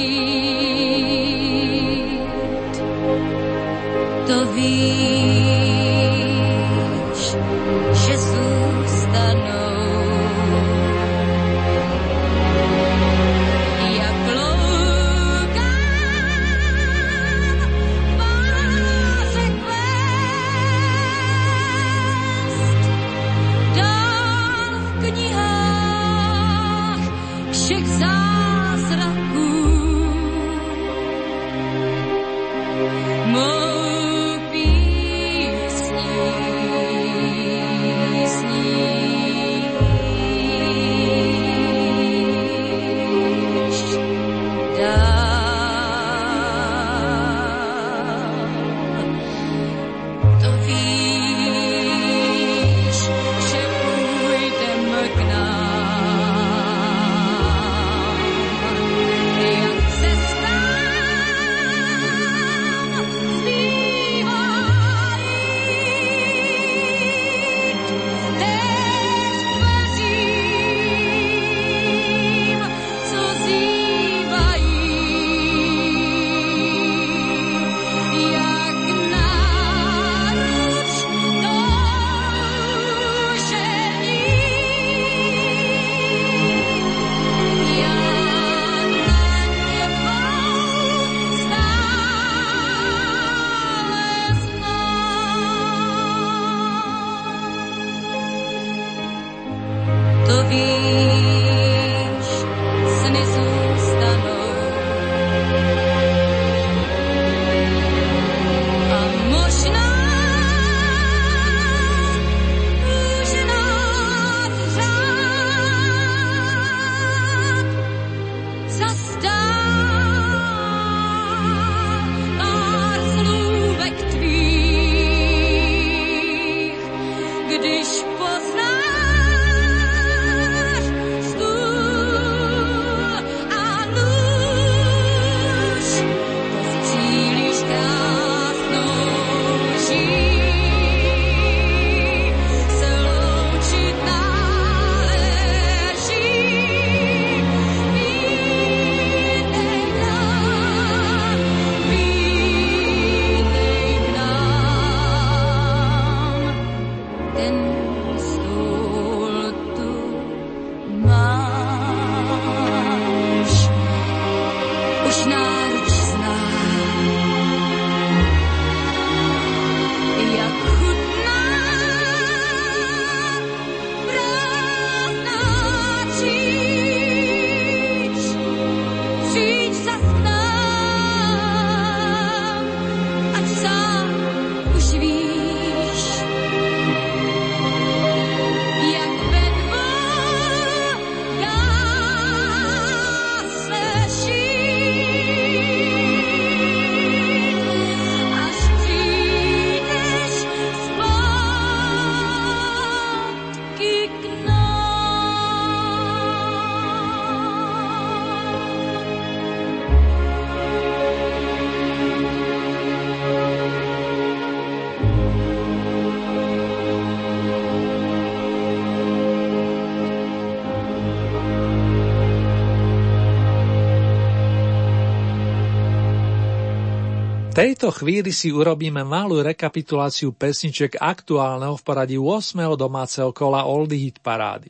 Tejto 227.65 227.89
chvíli 227.89 228.29
si 228.29 228.53
urobíme 228.53 229.09
malú 229.09 229.41
rekapituláciu 229.41 230.37
pesniček 230.37 231.01
aktuálneho 231.01 231.73
v 231.81 231.83
poradí 231.89 232.21
8. 232.21 232.61
domáceho 232.77 233.33
kola 233.33 233.65
Oldy 233.65 234.05
Hit 234.05 234.21
Parády. 234.21 234.69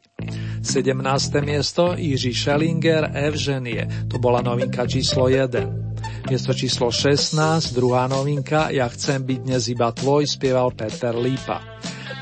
17. 0.63 1.03
miesto 1.43 1.99
Jiří 1.99 2.31
Schellinger 2.31 3.11
Evženie, 3.11 4.07
to 4.07 4.23
bola 4.23 4.39
novinka 4.47 4.87
číslo 4.87 5.27
1. 5.27 6.31
Miesto 6.31 6.55
číslo 6.55 6.95
16, 6.95 7.75
druhá 7.75 8.07
novinka 8.07 8.71
Ja 8.71 8.87
chcem 8.87 9.27
byť 9.27 9.39
dnes 9.43 9.67
iba 9.75 9.91
tvoj, 9.91 10.31
spieval 10.31 10.71
Peter 10.71 11.19
Lípa. 11.19 11.67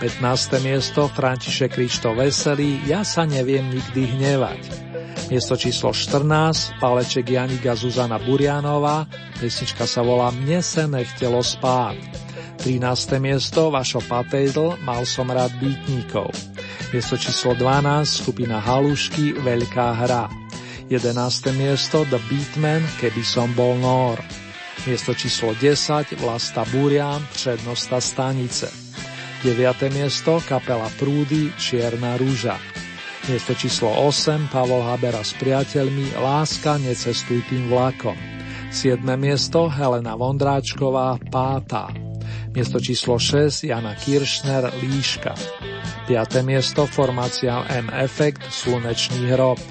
15. 0.01 0.25
miesto 0.65 1.05
František 1.13 1.77
Krišto 1.77 2.17
Veselý 2.17 2.81
Ja 2.89 3.05
sa 3.05 3.29
neviem 3.29 3.69
nikdy 3.69 4.09
hnevať. 4.09 4.92
Miesto 5.31 5.55
číslo 5.55 5.93
14, 5.95 6.79
Paleček 6.81 7.31
Janika 7.31 7.77
Zuzana 7.79 8.19
Burianová, 8.19 9.07
pesnička 9.39 9.87
sa 9.87 10.03
volá 10.03 10.35
Mne 10.35 10.63
se 10.65 10.89
nechtelo 10.89 11.45
spát. 11.45 11.95
13. 12.63 13.19
miesto 13.19 13.71
Vašo 13.71 14.03
Patejdl, 14.07 14.79
Mal 14.87 15.03
som 15.07 15.27
rád 15.31 15.51
býtníkov. 15.59 16.31
Miesto 16.95 17.19
číslo 17.19 17.59
12, 17.59 18.23
skupina 18.23 18.63
Halušky, 18.63 19.35
Veľká 19.39 19.99
hra. 20.03 20.31
11. 20.87 21.15
miesto 21.59 22.07
The 22.07 22.23
Beatman, 22.31 22.83
Keby 23.03 23.23
som 23.27 23.51
bol 23.55 23.79
Nór. 23.83 24.23
Miesto 24.87 25.15
číslo 25.15 25.55
10, 25.59 26.19
Vlasta 26.23 26.67
Burian, 26.71 27.23
Přednosta 27.35 27.99
stanice. 28.03 28.71
9. 29.43 29.91
miesto, 29.91 30.39
kapela 30.47 30.87
Prúdy, 31.03 31.51
Čierna 31.59 32.15
rúža. 32.15 32.72
Miesto 33.31 33.55
číslo 33.55 33.87
8, 34.11 34.51
Pavol 34.51 34.83
Habera 34.83 35.23
s 35.23 35.31
priateľmi, 35.39 36.19
Láska, 36.19 36.75
necestuj 36.83 37.47
tým 37.47 37.71
vlakom. 37.71 38.19
7. 38.75 38.99
miesto, 39.15 39.71
Helena 39.71 40.19
Vondráčková, 40.19 41.23
Páta. 41.31 41.95
Miesto 42.51 42.83
číslo 42.83 43.23
6, 43.23 43.71
Jana 43.71 43.95
Kiršner, 43.95 44.75
Líška. 44.75 45.39
5. 46.11 46.43
miesto, 46.43 46.83
formácia 46.91 47.63
M 47.71 47.95
Effect, 47.95 48.43
Slunečný 48.51 49.31
hrob. 49.31 49.63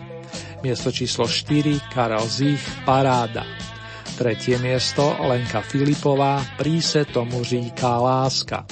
Miesto 0.64 0.88
číslo 0.88 1.28
4, 1.28 1.92
Karel 1.92 2.24
Zich, 2.32 2.64
Paráda. 2.88 3.44
Tretie 4.16 4.64
miesto, 4.64 5.12
Lenka 5.28 5.60
Filipová, 5.60 6.40
Príse 6.56 7.04
tomu 7.04 7.44
říká 7.44 8.00
láska. 8.00 8.64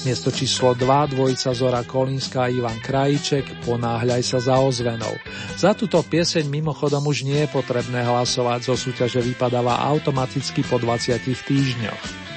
Miesto 0.00 0.32
číslo 0.32 0.72
2, 0.72 1.12
dvojica 1.12 1.52
Zora 1.52 1.84
Kolinská 1.84 2.48
a 2.48 2.52
Ivan 2.52 2.80
Krajíček, 2.80 3.68
Ponáhľaj 3.68 4.22
sa 4.24 4.40
za 4.40 4.56
ozvenou. 4.56 5.12
Za 5.60 5.76
túto 5.76 6.00
pieseň 6.00 6.48
mimochodom 6.48 7.04
už 7.04 7.28
nie 7.28 7.44
je 7.44 7.52
potrebné 7.52 8.08
hlasovať, 8.08 8.64
zo 8.64 8.80
súťaže 8.80 9.20
vypadáva 9.20 9.76
automaticky 9.92 10.64
po 10.64 10.80
20 10.80 11.20
týždňoch. 11.20 12.30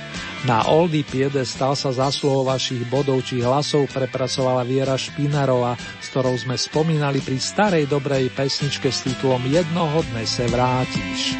Na 0.43 0.67
Oldy 0.67 1.07
stal 1.47 1.71
sa 1.79 1.95
zásluhou 1.95 2.43
vašich 2.43 2.83
bodov 2.91 3.23
či 3.23 3.39
hlasov 3.39 3.87
prepracovala 3.95 4.67
Viera 4.67 4.99
Špinarová, 4.99 5.79
s 6.03 6.11
ktorou 6.11 6.35
sme 6.35 6.59
spomínali 6.59 7.23
pri 7.23 7.39
starej 7.39 7.87
dobrej 7.87 8.27
pesničke 8.35 8.91
s 8.91 9.07
titulom 9.07 9.39
Jednoho 9.47 10.03
dne 10.11 10.27
se 10.27 10.43
vrátiš. 10.51 11.39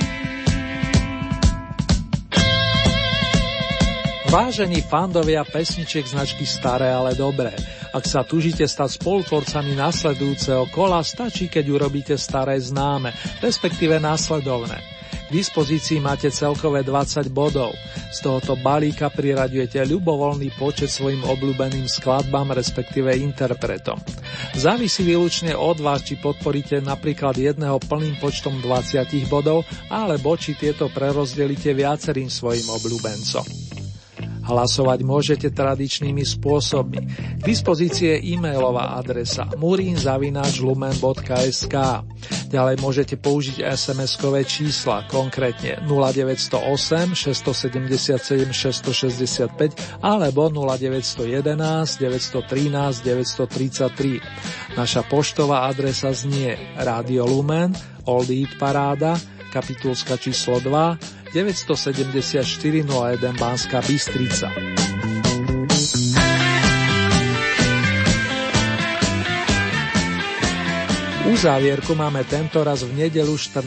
Vážení 4.34 4.82
fandovia 4.82 5.46
pesničiek 5.46 6.10
značky 6.10 6.42
Staré, 6.42 6.90
ale 6.90 7.14
dobré. 7.14 7.54
Ak 7.94 8.02
sa 8.10 8.26
tužite 8.26 8.66
stať 8.66 8.98
spolutvorcami 8.98 9.78
nasledujúceho 9.78 10.74
kola, 10.74 11.06
stačí, 11.06 11.46
keď 11.46 11.70
urobíte 11.70 12.18
staré 12.18 12.58
známe, 12.58 13.14
respektíve 13.46 14.02
následovné. 14.02 14.82
K 15.14 15.30
dispozícii 15.30 16.02
máte 16.02 16.34
celkové 16.34 16.82
20 16.82 17.30
bodov. 17.30 17.78
Z 18.10 18.26
tohoto 18.26 18.58
balíka 18.58 19.14
priraďujete 19.14 19.86
ľubovoľný 19.86 20.50
počet 20.58 20.90
svojim 20.90 21.22
obľúbeným 21.22 21.86
skladbám, 21.86 22.58
respektíve 22.58 23.14
interpretom. 23.14 24.02
Závisí 24.58 25.06
výlučne 25.06 25.54
od 25.54 25.78
vás, 25.78 26.02
či 26.02 26.18
podporíte 26.18 26.82
napríklad 26.82 27.38
jedného 27.38 27.78
plným 27.86 28.18
počtom 28.18 28.58
20 28.66 28.98
bodov, 29.30 29.62
alebo 29.94 30.34
či 30.42 30.58
tieto 30.58 30.90
prerozdelíte 30.90 31.70
viacerým 31.78 32.34
svojim 32.34 32.66
obľúbencom. 32.66 33.73
Hlasovať 34.44 35.00
môžete 35.08 35.56
tradičnými 35.56 36.28
spôsobmi. 36.28 37.00
K 37.40 37.44
dispozícii 37.44 38.08
je 38.16 38.24
e-mailová 38.36 39.00
adresa 39.00 39.48
murinzavináčlumen.sk 39.56 41.76
Ďalej 42.54 42.86
môžete 42.86 43.18
použiť 43.18 43.66
SMS-kové 43.66 44.46
čísla, 44.46 45.10
konkrétne 45.10 45.82
0908 45.90 47.18
677 47.18 48.54
665 48.54 50.06
alebo 50.06 50.54
0911 50.54 51.50
913 51.50 53.02
933. 53.02 54.78
Naša 54.78 55.02
poštová 55.10 55.66
adresa 55.66 56.14
znie 56.14 56.54
Radio 56.78 57.26
Lumen, 57.26 57.74
Old 58.06 58.30
Eat 58.30 58.54
Paráda, 58.62 59.18
kapitulska 59.50 60.22
číslo 60.22 60.62
2, 60.62 61.23
974 61.34 62.86
01 62.86 63.34
Banská 63.40 63.82
Bystrica. 63.82 64.52
Uzávierku 71.34 71.98
máme 71.98 72.22
tento 72.30 72.62
raz 72.62 72.86
v 72.86 72.94
nedelu 72.94 73.34
14. 73.34 73.66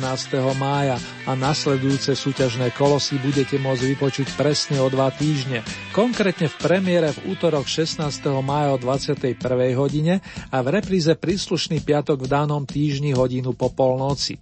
mája 0.55 1.03
a 1.27 1.35
nasledujúce 1.35 2.15
súťažné 2.15 2.71
kolo 2.79 3.03
si 3.03 3.19
budete 3.19 3.59
môcť 3.59 3.83
vypočuť 3.91 4.39
presne 4.39 4.79
o 4.79 4.87
dva 4.87 5.11
týždne, 5.11 5.67
konkrétne 5.91 6.47
v 6.47 6.57
premiére 6.63 7.11
v 7.11 7.35
útorok 7.35 7.67
16. 7.67 8.07
mája 8.39 8.71
o 8.71 8.79
21. 8.79 9.43
hodine 9.75 10.23
a 10.55 10.63
v 10.63 10.79
repríze 10.79 11.11
príslušný 11.19 11.83
piatok 11.83 12.31
v 12.31 12.31
danom 12.31 12.63
týždni 12.63 13.19
hodinu 13.19 13.51
po 13.51 13.75
polnoci. 13.75 14.39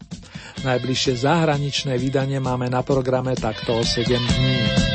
Najbližšie 0.60 1.24
zahraničné 1.24 1.96
vydanie 1.96 2.44
máme 2.44 2.68
na 2.68 2.84
programe 2.84 3.32
takto 3.40 3.80
o 3.80 3.82
7 3.88 4.04
dní. 4.04 4.93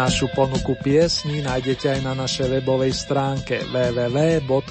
Našu 0.00 0.32
ponuku 0.32 0.80
piesní 0.80 1.44
nájdete 1.44 1.92
aj 1.92 2.00
na 2.00 2.16
našej 2.16 2.48
webovej 2.56 2.96
stránke 2.96 3.60
www.lumen.sk. 3.68 4.62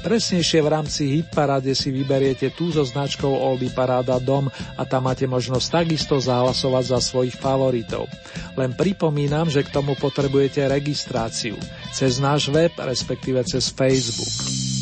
Presnejšie 0.00 0.64
v 0.64 0.68
rámci 0.72 1.12
Hitparade 1.12 1.76
si 1.76 1.92
vyberiete 1.92 2.48
tú 2.56 2.72
so 2.72 2.80
značkou 2.80 3.28
Oldy 3.28 3.68
Paráda 3.68 4.16
Dom 4.16 4.48
a 4.48 4.82
tam 4.88 5.12
máte 5.12 5.28
možnosť 5.28 5.84
takisto 5.84 6.16
zahlasovať 6.16 6.84
za 6.88 7.04
svojich 7.04 7.36
favoritov. 7.36 8.08
Len 8.56 8.72
pripomínam, 8.72 9.52
že 9.52 9.60
k 9.60 9.76
tomu 9.76 9.92
potrebujete 10.00 10.64
registráciu 10.64 11.60
cez 11.92 12.16
náš 12.24 12.48
web, 12.48 12.72
respektíve 12.80 13.44
cez 13.44 13.68
Facebook. 13.68 14.77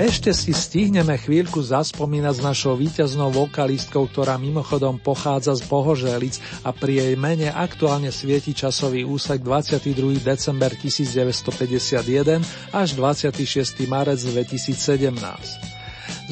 Ešte 0.00 0.32
si 0.32 0.56
stihneme 0.56 1.12
chvíľku 1.20 1.60
zaspomínať 1.60 2.40
s 2.40 2.42
našou 2.42 2.72
víťaznou 2.72 3.28
vokalistkou, 3.36 4.08
ktorá 4.08 4.40
mimochodom 4.40 4.96
pochádza 4.96 5.52
z 5.60 5.68
Bohoželic 5.68 6.40
a 6.64 6.72
pri 6.72 7.04
jej 7.04 7.14
mene 7.20 7.52
aktuálne 7.52 8.08
svieti 8.08 8.56
časový 8.56 9.04
úsek 9.04 9.44
22. 9.44 10.24
december 10.24 10.72
1951 10.72 12.40
až 12.72 12.88
26. 12.96 13.44
marec 13.92 14.24
2017. 14.24 14.72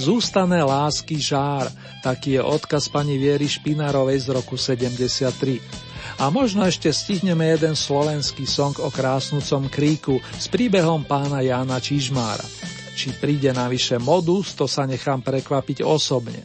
Zústané 0.01 0.65
lásky 0.65 1.21
žár, 1.21 1.69
taký 2.01 2.41
je 2.41 2.43
odkaz 2.49 2.89
pani 2.89 3.21
Viery 3.21 3.53
Špinárovej 3.53 4.25
z 4.25 4.29
roku 4.33 4.57
73. 4.57 5.61
A 6.17 6.33
možno 6.33 6.65
ešte 6.65 6.89
stihneme 6.89 7.53
jeden 7.53 7.77
slovenský 7.77 8.49
song 8.49 8.81
o 8.81 8.89
krásnucom 8.89 9.69
kríku 9.69 10.25
s 10.41 10.49
príbehom 10.49 11.05
pána 11.05 11.45
Jána 11.45 11.77
Čižmára. 11.77 12.78
Či 12.99 13.15
príde 13.15 13.55
navyše 13.55 14.03
modus, 14.03 14.59
to 14.59 14.67
sa 14.67 14.83
nechám 14.83 15.23
prekvapiť 15.23 15.87
osobne. 15.87 16.43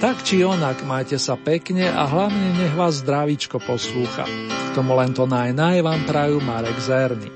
Tak 0.00 0.24
či 0.24 0.40
onak, 0.40 0.88
majte 0.88 1.20
sa 1.20 1.36
pekne 1.36 1.84
a 1.92 2.08
hlavne 2.08 2.56
nech 2.56 2.72
vás 2.72 3.04
zdravíčko 3.04 3.60
poslúcha. 3.60 4.24
K 4.24 4.68
tomu 4.72 4.96
len 4.96 5.12
to 5.12 5.28
naj, 5.28 5.52
naj 5.52 5.84
vám 5.84 6.00
prajú 6.08 6.40
Marek 6.40 6.80
Zerny. 6.80 7.28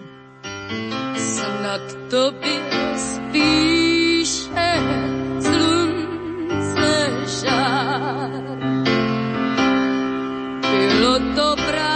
Snad 1.21 1.85
tobě 2.09 2.65
spíše 2.97 4.73
slunce 5.45 6.93
žár. 7.29 8.41
Bylo 10.65 11.15
to 11.37 11.47
právě 11.61 11.96